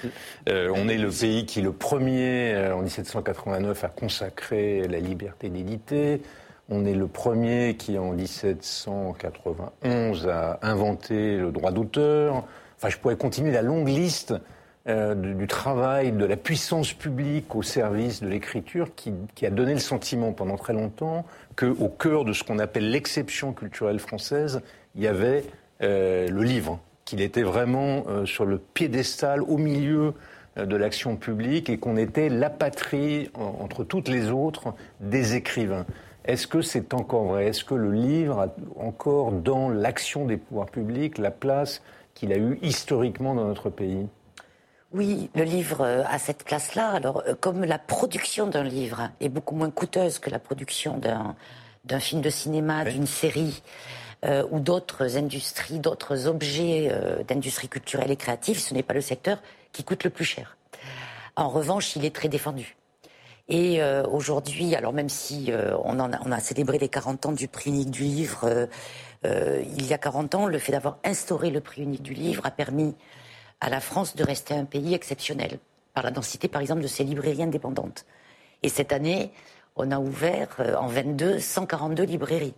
Euh, 0.48 0.72
on 0.74 0.88
est 0.88 0.96
le 0.96 1.10
pays 1.10 1.44
qui, 1.44 1.60
le 1.60 1.72
premier, 1.72 2.54
euh, 2.54 2.74
en 2.74 2.80
1789, 2.82 3.84
a 3.84 3.88
consacré 3.88 4.88
la 4.88 5.00
liberté 5.00 5.50
d'éditer. 5.50 6.22
On 6.70 6.86
est 6.86 6.94
le 6.94 7.06
premier 7.06 7.76
qui, 7.76 7.98
en 7.98 8.12
1791, 8.12 10.28
a 10.28 10.58
inventé 10.62 11.36
le 11.36 11.50
droit 11.50 11.72
d'auteur. 11.72 12.44
Enfin, 12.76 12.88
je 12.88 12.96
pourrais 12.96 13.16
continuer 13.16 13.52
la 13.52 13.62
longue 13.62 13.88
liste 13.88 14.32
euh, 14.88 15.14
du, 15.14 15.46
travail, 15.46 16.12
de 16.12 16.24
la 16.24 16.36
puissance 16.36 16.92
publique 16.92 17.54
au 17.54 17.62
service 17.62 18.22
de 18.22 18.28
l'écriture 18.28 18.94
qui, 18.94 19.12
a 19.44 19.50
donné 19.50 19.72
le 19.72 19.80
sentiment 19.80 20.32
pendant 20.32 20.56
très 20.56 20.72
longtemps 20.72 21.24
qu'au 21.56 21.88
cœur 21.88 22.24
de 22.24 22.32
ce 22.32 22.44
qu'on 22.44 22.58
appelle 22.58 22.90
l'exception 22.90 23.52
culturelle 23.52 23.98
française, 23.98 24.62
il 24.94 25.02
y 25.02 25.06
avait 25.06 25.44
le 25.80 26.42
livre 26.42 26.80
qu'il 27.08 27.22
était 27.22 27.42
vraiment 27.42 28.04
euh, 28.08 28.26
sur 28.26 28.44
le 28.44 28.58
piédestal 28.58 29.42
au 29.42 29.56
milieu 29.56 30.12
euh, 30.58 30.66
de 30.66 30.76
l'action 30.76 31.16
publique 31.16 31.70
et 31.70 31.78
qu'on 31.78 31.96
était 31.96 32.28
la 32.28 32.50
patrie 32.50 33.30
entre 33.34 33.82
toutes 33.82 34.08
les 34.08 34.30
autres 34.30 34.74
des 35.00 35.34
écrivains. 35.34 35.86
Est-ce 36.26 36.46
que 36.46 36.60
c'est 36.60 36.92
encore 36.92 37.24
vrai? 37.24 37.46
Est-ce 37.46 37.64
que 37.64 37.74
le 37.74 37.92
livre 37.92 38.40
a 38.40 38.54
encore 38.78 39.32
dans 39.32 39.70
l'action 39.70 40.26
des 40.26 40.36
pouvoirs 40.36 40.66
publics 40.66 41.16
la 41.16 41.30
place 41.30 41.80
qu'il 42.12 42.30
a 42.30 42.36
eue 42.36 42.58
historiquement 42.60 43.34
dans 43.34 43.46
notre 43.46 43.70
pays? 43.70 44.06
Oui, 44.92 45.28
le 45.34 45.44
livre 45.44 45.82
euh, 45.82 46.02
a 46.08 46.18
cette 46.18 46.44
place-là. 46.44 46.88
Alors, 46.88 47.22
euh, 47.26 47.34
comme 47.38 47.62
la 47.64 47.78
production 47.78 48.46
d'un 48.46 48.64
livre 48.64 49.10
est 49.20 49.28
beaucoup 49.28 49.54
moins 49.54 49.70
coûteuse 49.70 50.18
que 50.18 50.30
la 50.30 50.38
production 50.38 50.96
d'un, 50.96 52.00
film 52.00 52.22
de 52.22 52.30
cinéma, 52.30 52.86
d'une 52.86 53.06
série 53.06 53.62
euh, 54.24 54.46
ou 54.50 54.60
d'autres 54.60 55.18
industries, 55.18 55.78
d'autres 55.78 56.26
objets 56.26 56.90
d'industrie 57.28 57.68
culturelle 57.68 58.10
et 58.10 58.16
créative, 58.16 58.58
ce 58.58 58.72
n'est 58.72 58.82
pas 58.82 58.94
le 58.94 59.02
secteur 59.02 59.42
qui 59.72 59.84
coûte 59.84 60.04
le 60.04 60.10
plus 60.10 60.24
cher. 60.24 60.56
En 61.36 61.50
revanche, 61.50 61.94
il 61.94 62.06
est 62.06 62.14
très 62.14 62.28
défendu. 62.28 62.76
Et 63.50 63.80
aujourd'hui, 64.10 64.74
alors 64.74 64.92
même 64.92 65.08
si 65.08 65.50
on, 65.84 65.98
en 66.00 66.12
a, 66.12 66.18
on, 66.26 66.32
a, 66.32 66.40
célébré 66.40 66.78
les 66.78 66.90
40 66.90 67.26
ans 67.26 67.32
du 67.32 67.48
prix 67.48 67.70
unique 67.70 67.90
du 67.90 68.02
livre, 68.02 68.68
il 69.24 69.86
y 69.86 69.94
a 69.94 69.98
40 69.98 70.34
ans, 70.34 70.46
le 70.46 70.58
fait 70.58 70.72
d'avoir 70.72 70.98
instauré 71.04 71.50
le 71.50 71.60
prix 71.60 71.82
unique 71.82 72.02
du 72.02 72.12
livre 72.12 72.44
a 72.44 72.50
permis 72.50 72.94
à 73.60 73.70
la 73.70 73.80
France 73.80 74.16
de 74.16 74.24
rester 74.24 74.54
un 74.54 74.64
pays 74.64 74.94
exceptionnel, 74.94 75.58
par 75.94 76.04
la 76.04 76.10
densité, 76.10 76.48
par 76.48 76.60
exemple, 76.60 76.82
de 76.82 76.86
ses 76.86 77.04
librairies 77.04 77.42
indépendantes. 77.42 78.04
Et 78.62 78.68
cette 78.68 78.92
année, 78.92 79.32
on 79.76 79.90
a 79.90 79.98
ouvert 79.98 80.48
euh, 80.60 80.74
en 80.76 80.86
22 80.86 81.38
142 81.38 82.04
librairies, 82.04 82.54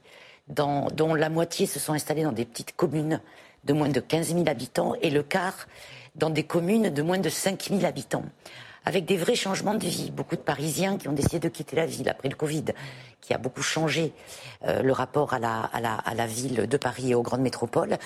dont 0.49 1.15
la 1.15 1.29
moitié 1.29 1.67
se 1.67 1.79
sont 1.79 1.93
installées 1.93 2.25
dans 2.25 2.33
des 2.33 2.45
petites 2.45 2.75
communes 2.75 3.21
de 3.65 3.73
moins 3.73 3.89
de 3.89 4.01
15 4.01 4.35
000 4.35 4.49
habitants 4.49 4.95
et 5.01 5.11
le 5.11 5.23
quart 5.23 5.69
dans 6.17 6.31
des 6.31 6.43
communes 6.43 6.91
de 6.91 7.03
moins 7.03 7.19
de 7.19 7.29
5 7.29 7.69
000 7.71 7.85
habitants 7.85 8.25
avec 8.85 9.05
des 9.05 9.17
vrais 9.17 9.35
changements 9.35 9.75
de 9.75 9.87
vie. 9.87 10.11
Beaucoup 10.11 10.37
de 10.37 10.41
Parisiens 10.41 10.97
qui 10.97 11.09
ont 11.09 11.13
décidé 11.13 11.39
de 11.39 11.49
quitter 11.49 11.77
la 11.77 11.87
ville 11.87 12.09
après 12.09 12.29
le 12.29 12.35
Covid, 12.35 12.65
qui 13.21 13.35
a 13.35 13.39
beaucoup 13.39 13.63
changé 13.63 14.13
euh, 14.65 14.83
le 14.83 14.93
rapport 14.93 15.35
à 15.35 15.39
la, 15.39 15.61
à, 15.61 15.81
la, 15.81 15.95
à 15.95 16.15
la, 16.15 16.27
ville 16.27 16.67
de 16.67 16.77
Paris 16.77 17.11
et 17.11 17.15
aux 17.15 17.23
grandes 17.23 17.43
métropoles. 17.43 17.99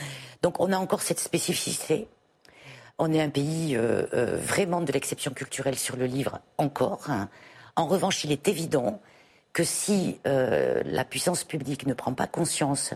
Donc 0.43 0.61
on 0.61 0.73
a 0.73 0.77
encore 0.77 1.03
cette 1.03 1.21
spécificité 1.21 2.09
on 2.99 3.13
est 3.13 3.21
un 3.21 3.29
pays 3.29 3.77
euh, 3.77 4.07
euh, 4.15 4.37
vraiment 4.37 4.81
de 4.81 4.93
l'exception 4.93 5.33
culturelle 5.33 5.79
sur 5.79 5.97
le 5.97 6.07
livre 6.07 6.41
encore. 6.59 7.11
Hein. 7.11 7.29
En 7.77 7.87
revanche, 7.87 8.25
il 8.25 8.33
est 8.33 8.49
évident 8.49 9.01
que 9.53 9.65
si 9.65 10.21
euh, 10.27 10.83
la 10.85 11.05
puissance 11.05 11.45
publique 11.45 11.87
ne 11.87 11.95
prend 11.95 12.15
pas 12.15 12.27
conscience 12.27 12.95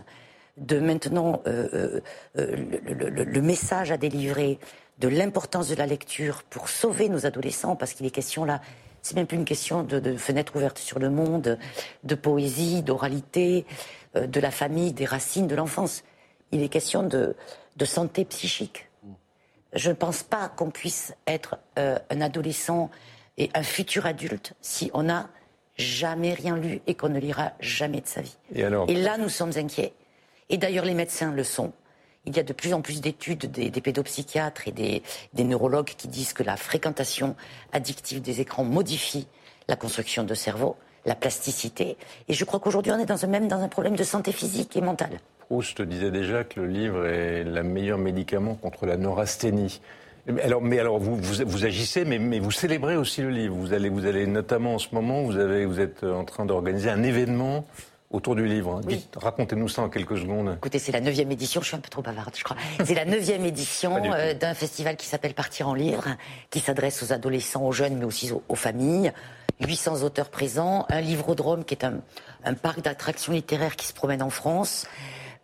de 0.57 0.79
maintenant 0.79 1.41
le, 1.45 3.41
message 3.41 3.91
à 3.91 3.97
délivrer, 3.97 4.59
de 4.97 5.07
l'importance 5.07 5.69
de 5.69 5.75
la 5.75 5.85
lecture 5.85 6.43
pour 6.43 6.67
sauver 6.67 7.07
nos 7.07 7.25
adolescents, 7.25 7.77
parce 7.77 7.93
qu'il 7.93 8.05
est 8.05 8.11
question 8.11 8.43
là, 8.43 8.59
c'est 9.01 9.15
même 9.15 9.25
plus 9.25 9.37
une 9.37 9.45
question 9.45 9.83
de, 9.83 9.99
de 9.99 10.17
fenêtre 10.17 10.57
ouverte 10.57 10.77
sur 10.77 10.99
le 10.99 11.09
monde, 11.09 11.57
de 12.03 12.15
poésie, 12.15 12.83
d'oralité, 12.83 13.65
de 14.15 14.39
la 14.41 14.51
famille, 14.51 14.91
des 14.91 15.05
racines, 15.05 15.47
de 15.47 15.55
l'enfance. 15.55 16.03
Il 16.51 16.61
est 16.61 16.67
question 16.67 17.03
de 17.03 17.35
santé 17.85 18.25
psychique 18.25 18.88
je 19.73 19.89
ne 19.89 19.95
pense 19.95 20.23
pas 20.23 20.49
qu'on 20.49 20.71
puisse 20.71 21.13
être 21.27 21.57
euh, 21.77 21.97
un 22.09 22.21
adolescent 22.21 22.89
et 23.37 23.49
un 23.53 23.63
futur 23.63 24.05
adulte 24.05 24.53
si 24.61 24.89
on 24.93 25.03
n'a 25.03 25.29
jamais 25.77 26.33
rien 26.33 26.57
lu 26.57 26.81
et 26.87 26.95
qu'on 26.95 27.09
ne 27.09 27.19
lira 27.19 27.53
jamais 27.59 28.01
de 28.01 28.07
sa 28.07 28.21
vie. 28.21 28.37
Et, 28.53 28.95
là, 28.95 29.17
nous 29.17 29.29
sommes 29.29 29.53
inquiets. 29.55 29.93
Et 30.49 30.57
d'ailleurs, 30.57 30.85
les 30.85 30.93
médecins 30.93 31.31
le 31.31 31.43
sont. 31.43 31.71
Il 32.25 32.35
y 32.35 32.39
a 32.39 32.43
de 32.43 32.51
plus 32.51 32.73
en 32.73 32.81
plus 32.81 32.99
d'études 32.99 33.49
des, 33.49 33.71
pédopsychiatres 33.71 34.67
et 34.67 34.71
des, 34.71 35.43
neurologues 35.43 35.93
qui 35.97 36.09
disent 36.09 36.33
que 36.33 36.43
la 36.43 36.57
fréquentation 36.57 37.35
addictive 37.71 38.21
des 38.21 38.41
écrans 38.41 38.65
modifie 38.65 39.27
la 39.69 39.77
construction 39.77 40.23
de 40.23 40.33
cerveau, 40.33 40.75
la 41.05 41.15
plasticité. 41.15 41.97
Et 42.27 42.33
je 42.33 42.45
crois 42.45 42.59
qu'aujourd'hui, 42.59 42.91
on 42.91 42.99
est 42.99 43.05
dans 43.05 43.23
un, 43.23 43.27
même 43.27 43.47
dans 43.47 43.61
un 43.61 43.67
problème 43.67 43.95
de 43.95 44.03
santé 44.03 44.31
physique 44.31 44.75
et 44.75 44.81
mentale. 44.81 45.19
Proust 45.39 45.81
disait 45.81 46.11
déjà 46.11 46.43
que 46.43 46.59
le 46.59 46.67
livre 46.67 47.05
est 47.07 47.43
le 47.43 47.63
meilleur 47.63 47.97
médicament 47.97 48.55
contre 48.55 48.85
la 48.85 48.97
neurasthénie. 48.97 49.81
Alors, 50.43 50.61
mais 50.61 50.79
alors 50.79 50.99
vous, 50.99 51.15
vous, 51.15 51.65
agissez, 51.65 52.05
mais, 52.05 52.19
mais, 52.19 52.39
vous 52.39 52.51
célébrez 52.51 52.97
aussi 52.97 53.21
le 53.21 53.29
livre. 53.29 53.55
Vous 53.55 53.73
allez, 53.73 53.89
vous 53.89 54.05
allez 54.05 54.27
notamment 54.27 54.75
en 54.75 54.79
ce 54.79 54.93
moment, 54.93 55.23
vous, 55.23 55.37
avez, 55.37 55.65
vous 55.65 55.79
êtes 55.79 56.03
en 56.03 56.23
train 56.23 56.45
d'organiser 56.45 56.89
un 56.89 57.01
événement 57.01 57.65
autour 58.11 58.35
du 58.35 58.45
livre. 58.45 58.81
Racontez-nous 59.15 59.69
ça 59.69 59.83
en 59.83 59.89
quelques 59.89 60.17
secondes. 60.17 60.55
Écoutez, 60.57 60.79
c'est 60.79 60.91
la 60.91 61.01
neuvième 61.01 61.31
édition, 61.31 61.61
je 61.61 61.67
suis 61.67 61.75
un 61.75 61.79
peu 61.79 61.89
trop 61.89 62.01
bavarde, 62.01 62.35
je 62.35 62.43
crois. 62.43 62.57
C'est 62.83 62.95
la 62.95 63.05
neuvième 63.05 63.45
édition 63.45 64.01
euh, 64.03 64.33
d'un 64.33 64.53
festival 64.53 64.95
qui 64.95 65.05
s'appelle 65.05 65.33
Partir 65.33 65.67
en 65.67 65.73
livre, 65.73 66.05
qui 66.49 66.59
s'adresse 66.59 67.03
aux 67.03 67.13
adolescents, 67.13 67.63
aux 67.63 67.71
jeunes, 67.71 67.97
mais 67.97 68.05
aussi 68.05 68.31
aux, 68.31 68.55
familles. 68.55 69.11
800 69.59 70.03
auteurs 70.03 70.29
présents, 70.29 70.85
un 70.89 71.01
livrodrome 71.01 71.65
qui 71.65 71.73
est 71.73 71.85
un, 71.85 72.53
parc 72.53 72.81
d'attractions 72.81 73.33
littéraires 73.33 73.75
qui 73.75 73.87
se 73.87 73.93
promène 73.93 74.21
en 74.21 74.29
France. 74.29 74.87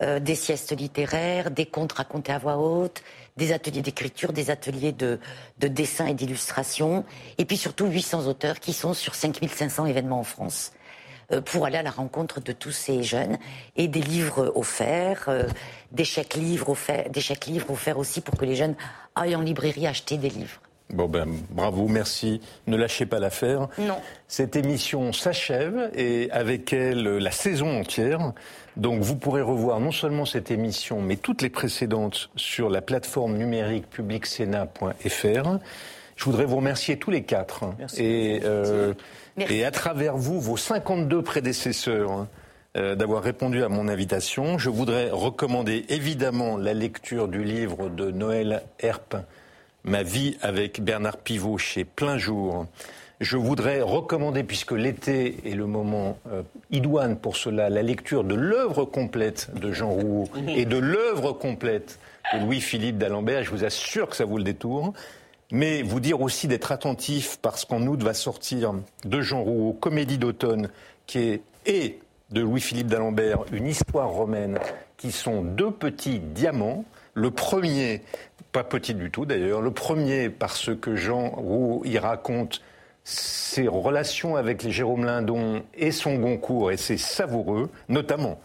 Euh, 0.02 0.20
des 0.20 0.34
siestes 0.34 0.76
littéraires, 0.76 1.50
des 1.50 1.64
contes 1.64 1.92
racontés 1.92 2.32
à 2.32 2.38
voix 2.38 2.58
haute, 2.58 3.02
des 3.38 3.52
ateliers 3.52 3.80
d'écriture, 3.80 4.34
des 4.34 4.50
ateliers 4.50 4.92
de, 4.92 5.18
dessin 5.58 6.06
et 6.06 6.12
d'illustration, 6.12 7.04
et 7.38 7.46
puis 7.46 7.56
surtout 7.56 7.86
800 7.86 8.26
auteurs 8.26 8.60
qui 8.60 8.74
sont 8.74 8.92
sur 8.92 9.14
5500 9.14 9.86
événements 9.86 10.20
en 10.20 10.24
France 10.24 10.72
euh, 11.32 11.40
pour 11.40 11.64
aller 11.64 11.78
à 11.78 11.82
la 11.82 11.90
rencontre 11.90 12.40
de 12.40 12.52
tous 12.52 12.72
ces 12.72 13.02
jeunes 13.02 13.38
et 13.76 13.88
des 13.88 14.02
livres 14.02 14.52
offerts, 14.54 15.24
euh, 15.28 15.44
des 15.92 16.04
chèques 16.04 16.34
livres 16.34 16.68
offerts, 16.68 17.08
des 17.08 17.22
chèques 17.22 17.46
livres 17.46 17.70
offerts 17.70 17.98
aussi 17.98 18.20
pour 18.20 18.36
que 18.36 18.44
les 18.44 18.54
jeunes 18.54 18.74
aillent 19.14 19.36
en 19.36 19.40
librairie 19.40 19.86
acheter 19.86 20.18
des 20.18 20.28
livres. 20.28 20.60
Bon 20.92 21.08
ben 21.08 21.26
bravo, 21.50 21.88
merci. 21.88 22.40
Ne 22.66 22.76
lâchez 22.76 23.06
pas 23.06 23.18
l'affaire. 23.18 23.68
Non. 23.78 23.96
Cette 24.28 24.54
émission 24.54 25.12
s'achève 25.12 25.90
et 25.94 26.30
avec 26.30 26.72
elle 26.72 27.02
la 27.02 27.30
saison 27.32 27.80
entière. 27.80 28.32
Donc 28.76 29.02
vous 29.02 29.16
pourrez 29.16 29.42
revoir 29.42 29.80
non 29.80 29.90
seulement 29.90 30.24
cette 30.24 30.50
émission, 30.50 31.00
mais 31.00 31.16
toutes 31.16 31.42
les 31.42 31.50
précédentes 31.50 32.30
sur 32.36 32.70
la 32.70 32.82
plateforme 32.82 33.36
numérique 33.36 33.88
publicsena.fr. 33.90 35.58
Je 36.16 36.24
voudrais 36.24 36.44
vous 36.44 36.56
remercier 36.56 36.98
tous 36.98 37.10
les 37.10 37.24
quatre. 37.24 37.64
Et, 37.98 38.40
euh, 38.44 38.94
et 39.36 39.64
à 39.64 39.70
travers 39.70 40.16
vous, 40.16 40.40
vos 40.40 40.56
52 40.56 41.22
prédécesseurs, 41.22 42.26
euh, 42.76 42.94
d'avoir 42.94 43.22
répondu 43.22 43.62
à 43.64 43.68
mon 43.68 43.88
invitation. 43.88 44.58
Je 44.58 44.68
voudrais 44.68 45.10
recommander 45.10 45.86
évidemment 45.88 46.58
la 46.58 46.74
lecture 46.74 47.26
du 47.26 47.42
livre 47.42 47.88
de 47.88 48.10
Noël 48.10 48.62
Herp, 48.80 49.16
Ma 49.86 50.02
vie 50.02 50.36
avec 50.42 50.82
Bernard 50.82 51.18
Pivot 51.18 51.58
chez 51.58 51.84
Plein 51.84 52.18
Jour. 52.18 52.66
Je 53.20 53.36
voudrais 53.36 53.82
recommander, 53.82 54.42
puisque 54.42 54.72
l'été 54.72 55.36
est 55.44 55.54
le 55.54 55.66
moment 55.66 56.18
euh, 56.28 56.42
idoine 56.72 57.16
pour 57.16 57.36
cela, 57.36 57.70
la 57.70 57.82
lecture 57.82 58.24
de 58.24 58.34
l'œuvre 58.34 58.84
complète 58.84 59.48
de 59.54 59.70
Jean 59.70 59.90
Rouault 59.90 60.28
et 60.48 60.64
de 60.64 60.76
l'œuvre 60.76 61.32
complète 61.32 62.00
de 62.34 62.40
Louis-Philippe 62.40 62.98
d'Alembert. 62.98 63.44
Je 63.44 63.50
vous 63.50 63.64
assure 63.64 64.08
que 64.08 64.16
ça 64.16 64.24
vaut 64.24 64.38
le 64.38 64.44
détour. 64.44 64.92
Mais 65.52 65.82
vous 65.82 66.00
dire 66.00 66.20
aussi 66.20 66.48
d'être 66.48 66.72
attentif 66.72 67.38
parce 67.40 67.64
qu'en 67.64 67.86
août 67.86 68.02
va 68.02 68.12
sortir 68.12 68.74
de 69.04 69.20
Jean 69.20 69.44
Rouault 69.44 69.74
Comédie 69.74 70.18
d'automne 70.18 70.68
qui 71.06 71.18
est 71.20 71.42
et 71.64 72.00
de 72.30 72.40
Louis-Philippe 72.40 72.88
d'Alembert 72.88 73.44
une 73.52 73.68
histoire 73.68 74.08
romaine 74.08 74.58
qui 74.96 75.12
sont 75.12 75.42
deux 75.42 75.70
petits 75.70 76.18
diamants. 76.18 76.84
Le 77.14 77.30
premier, 77.30 78.02
pas 78.56 78.64
petit 78.64 78.94
du 78.94 79.10
tout 79.10 79.26
d'ailleurs, 79.26 79.60
le 79.60 79.70
premier 79.70 80.30
parce 80.30 80.74
que 80.74 80.96
Jean 80.96 81.28
Rouault 81.28 81.82
y 81.84 81.98
raconte 81.98 82.62
ses 83.04 83.68
relations 83.68 84.34
avec 84.34 84.66
Jérôme 84.66 85.04
Lindon 85.04 85.62
et 85.74 85.90
son 85.90 86.14
Goncourt, 86.14 86.72
et 86.72 86.78
c'est 86.78 86.96
savoureux, 86.96 87.68
notamment. 87.90 88.40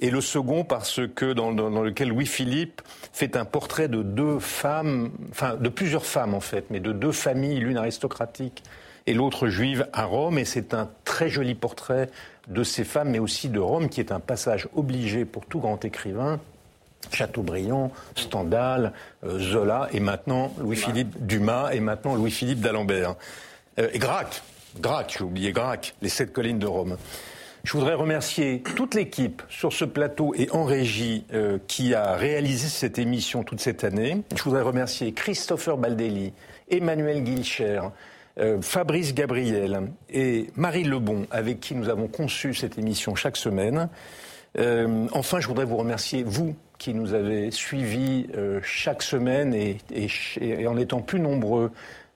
Et 0.00 0.10
le 0.10 0.20
second 0.20 0.64
parce 0.64 1.00
que 1.16 1.32
dans, 1.32 1.50
lequel 1.50 2.10
Louis-Philippe 2.10 2.82
fait 3.14 3.38
un 3.38 3.46
portrait 3.46 3.88
de 3.88 4.02
deux 4.02 4.38
femmes, 4.38 5.10
enfin 5.30 5.54
de 5.54 5.70
plusieurs 5.70 6.04
femmes 6.04 6.34
en 6.34 6.40
fait, 6.40 6.66
mais 6.68 6.80
de 6.80 6.92
deux 6.92 7.12
familles, 7.12 7.60
l'une 7.60 7.78
aristocratique 7.78 8.62
et 9.06 9.14
l'autre 9.14 9.48
juive 9.48 9.88
à 9.94 10.04
Rome, 10.04 10.38
et 10.38 10.44
c'est 10.44 10.74
un 10.74 10.90
très 11.06 11.30
joli 11.30 11.54
portrait 11.54 12.10
de 12.48 12.64
ces 12.64 12.84
femmes, 12.84 13.08
mais 13.12 13.18
aussi 13.18 13.48
de 13.48 13.60
Rome, 13.60 13.88
qui 13.88 14.00
est 14.00 14.12
un 14.12 14.20
passage 14.20 14.68
obligé 14.74 15.24
pour 15.24 15.46
tout 15.46 15.60
grand 15.60 15.82
écrivain, 15.86 16.38
Chateaubriand, 17.12 17.90
Stendhal, 18.16 18.92
euh, 19.24 19.38
Zola, 19.38 19.88
et 19.92 20.00
maintenant 20.00 20.52
Louis-Philippe 20.58 21.26
Dumas, 21.26 21.72
et 21.72 21.80
maintenant 21.80 22.14
Louis-Philippe 22.14 22.60
d'Alembert. 22.60 23.14
Euh, 23.78 23.88
et 23.92 23.98
Grac, 23.98 24.42
Grac, 24.80 25.16
j'ai 25.18 25.24
oublié 25.24 25.52
Grac, 25.52 25.94
les 26.02 26.08
sept 26.08 26.32
collines 26.32 26.58
de 26.58 26.66
Rome. 26.66 26.96
Je 27.64 27.72
voudrais 27.72 27.94
remercier 27.94 28.62
toute 28.76 28.94
l'équipe 28.94 29.42
sur 29.48 29.72
ce 29.72 29.86
plateau 29.86 30.34
et 30.36 30.50
en 30.50 30.64
régie 30.64 31.24
euh, 31.32 31.58
qui 31.66 31.94
a 31.94 32.14
réalisé 32.14 32.68
cette 32.68 32.98
émission 32.98 33.42
toute 33.42 33.60
cette 33.60 33.84
année. 33.84 34.18
Je 34.36 34.42
voudrais 34.42 34.60
remercier 34.60 35.12
Christopher 35.14 35.78
Baldelli, 35.78 36.34
Emmanuel 36.68 37.24
Guilcher, 37.24 37.80
euh, 38.38 38.60
Fabrice 38.60 39.14
Gabriel 39.14 39.92
et 40.10 40.48
Marie 40.56 40.84
Lebon, 40.84 41.26
avec 41.30 41.60
qui 41.60 41.74
nous 41.74 41.88
avons 41.88 42.06
conçu 42.06 42.52
cette 42.52 42.76
émission 42.76 43.14
chaque 43.14 43.38
semaine. 43.38 43.88
Euh, 44.58 45.06
enfin, 45.12 45.40
je 45.40 45.48
voudrais 45.48 45.64
vous 45.64 45.76
remercier, 45.76 46.22
vous, 46.22 46.54
qui 46.78 46.94
nous 46.94 47.14
avez 47.14 47.50
suivis 47.50 48.26
euh, 48.36 48.60
chaque 48.62 49.02
semaine 49.02 49.54
et, 49.54 50.66
en 50.66 50.76
étant 50.76 51.00
plus 51.00 51.20
nombreux 51.20 51.72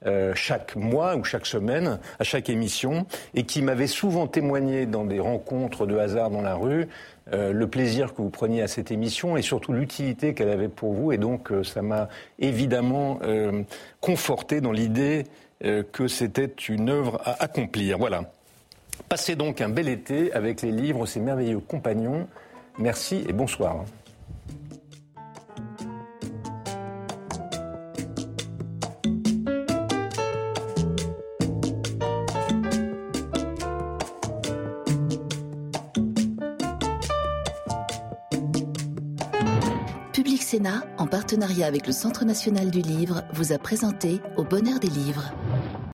euh, 0.07 0.33
chaque 0.35 0.77
mois 0.77 1.17
ou 1.17 1.25
chaque 1.25 1.47
semaine, 1.47 1.99
à 2.19 2.25
chaque 2.25 2.49
émission, 2.49 3.07
et 3.35 3.43
qui 3.43 3.63
m'avait 3.63 3.89
souvent 3.89 4.27
témoigné 4.27 4.87
dans 4.87 5.05
des 5.05 5.19
rencontres 5.19 5.87
de 5.87 5.97
hasard 5.97 6.31
dans 6.31 6.43
la 6.43 6.55
rue 6.55 6.89
le 7.31 7.67
plaisir 7.67 8.15
que 8.15 8.23
vous 8.23 8.31
preniez 8.31 8.63
à 8.63 8.69
cette 8.69 8.91
émission 8.91 9.37
et 9.37 9.43
surtout 9.43 9.75
l'utilité 9.75 10.33
qu'elle 10.33 10.49
avait 10.49 10.71
pour 10.71 10.95
vous. 10.95 11.13
Et 11.13 11.19
donc, 11.19 11.53
ça 11.63 11.83
m'a 11.83 12.09
évidemment 12.39 13.21
conforté 14.01 14.63
dans 14.63 14.73
l'idée 14.73 15.25
que 15.61 16.09
c'était 16.09 16.47
une 16.47 16.89
œuvre 16.89 17.21
à 17.27 17.43
accomplir. 17.43 17.99
Voilà. 17.99 18.33
Passez 19.09 19.37
donc 19.37 19.61
un 19.61 19.69
bel 19.69 19.89
été 19.89 20.33
avec 20.33 20.63
les 20.63 20.73
livres, 20.73 21.07
ces 21.07 21.21
merveilleux 21.21 21.61
compagnons. 21.61 22.27
Merci 22.79 23.25
et 23.29 23.33
bonsoir. 23.33 23.85
Public 40.13 40.43
Sénat, 40.43 40.83
en 40.99 41.07
partenariat 41.07 41.67
avec 41.67 41.87
le 41.87 41.93
Centre 41.93 42.25
national 42.25 42.71
du 42.71 42.81
livre, 42.81 43.23
vous 43.33 43.53
a 43.53 43.59
présenté 43.59 44.21
Au 44.37 44.45
bonheur 44.45 44.81
des 44.81 44.89
livres. 44.89 45.33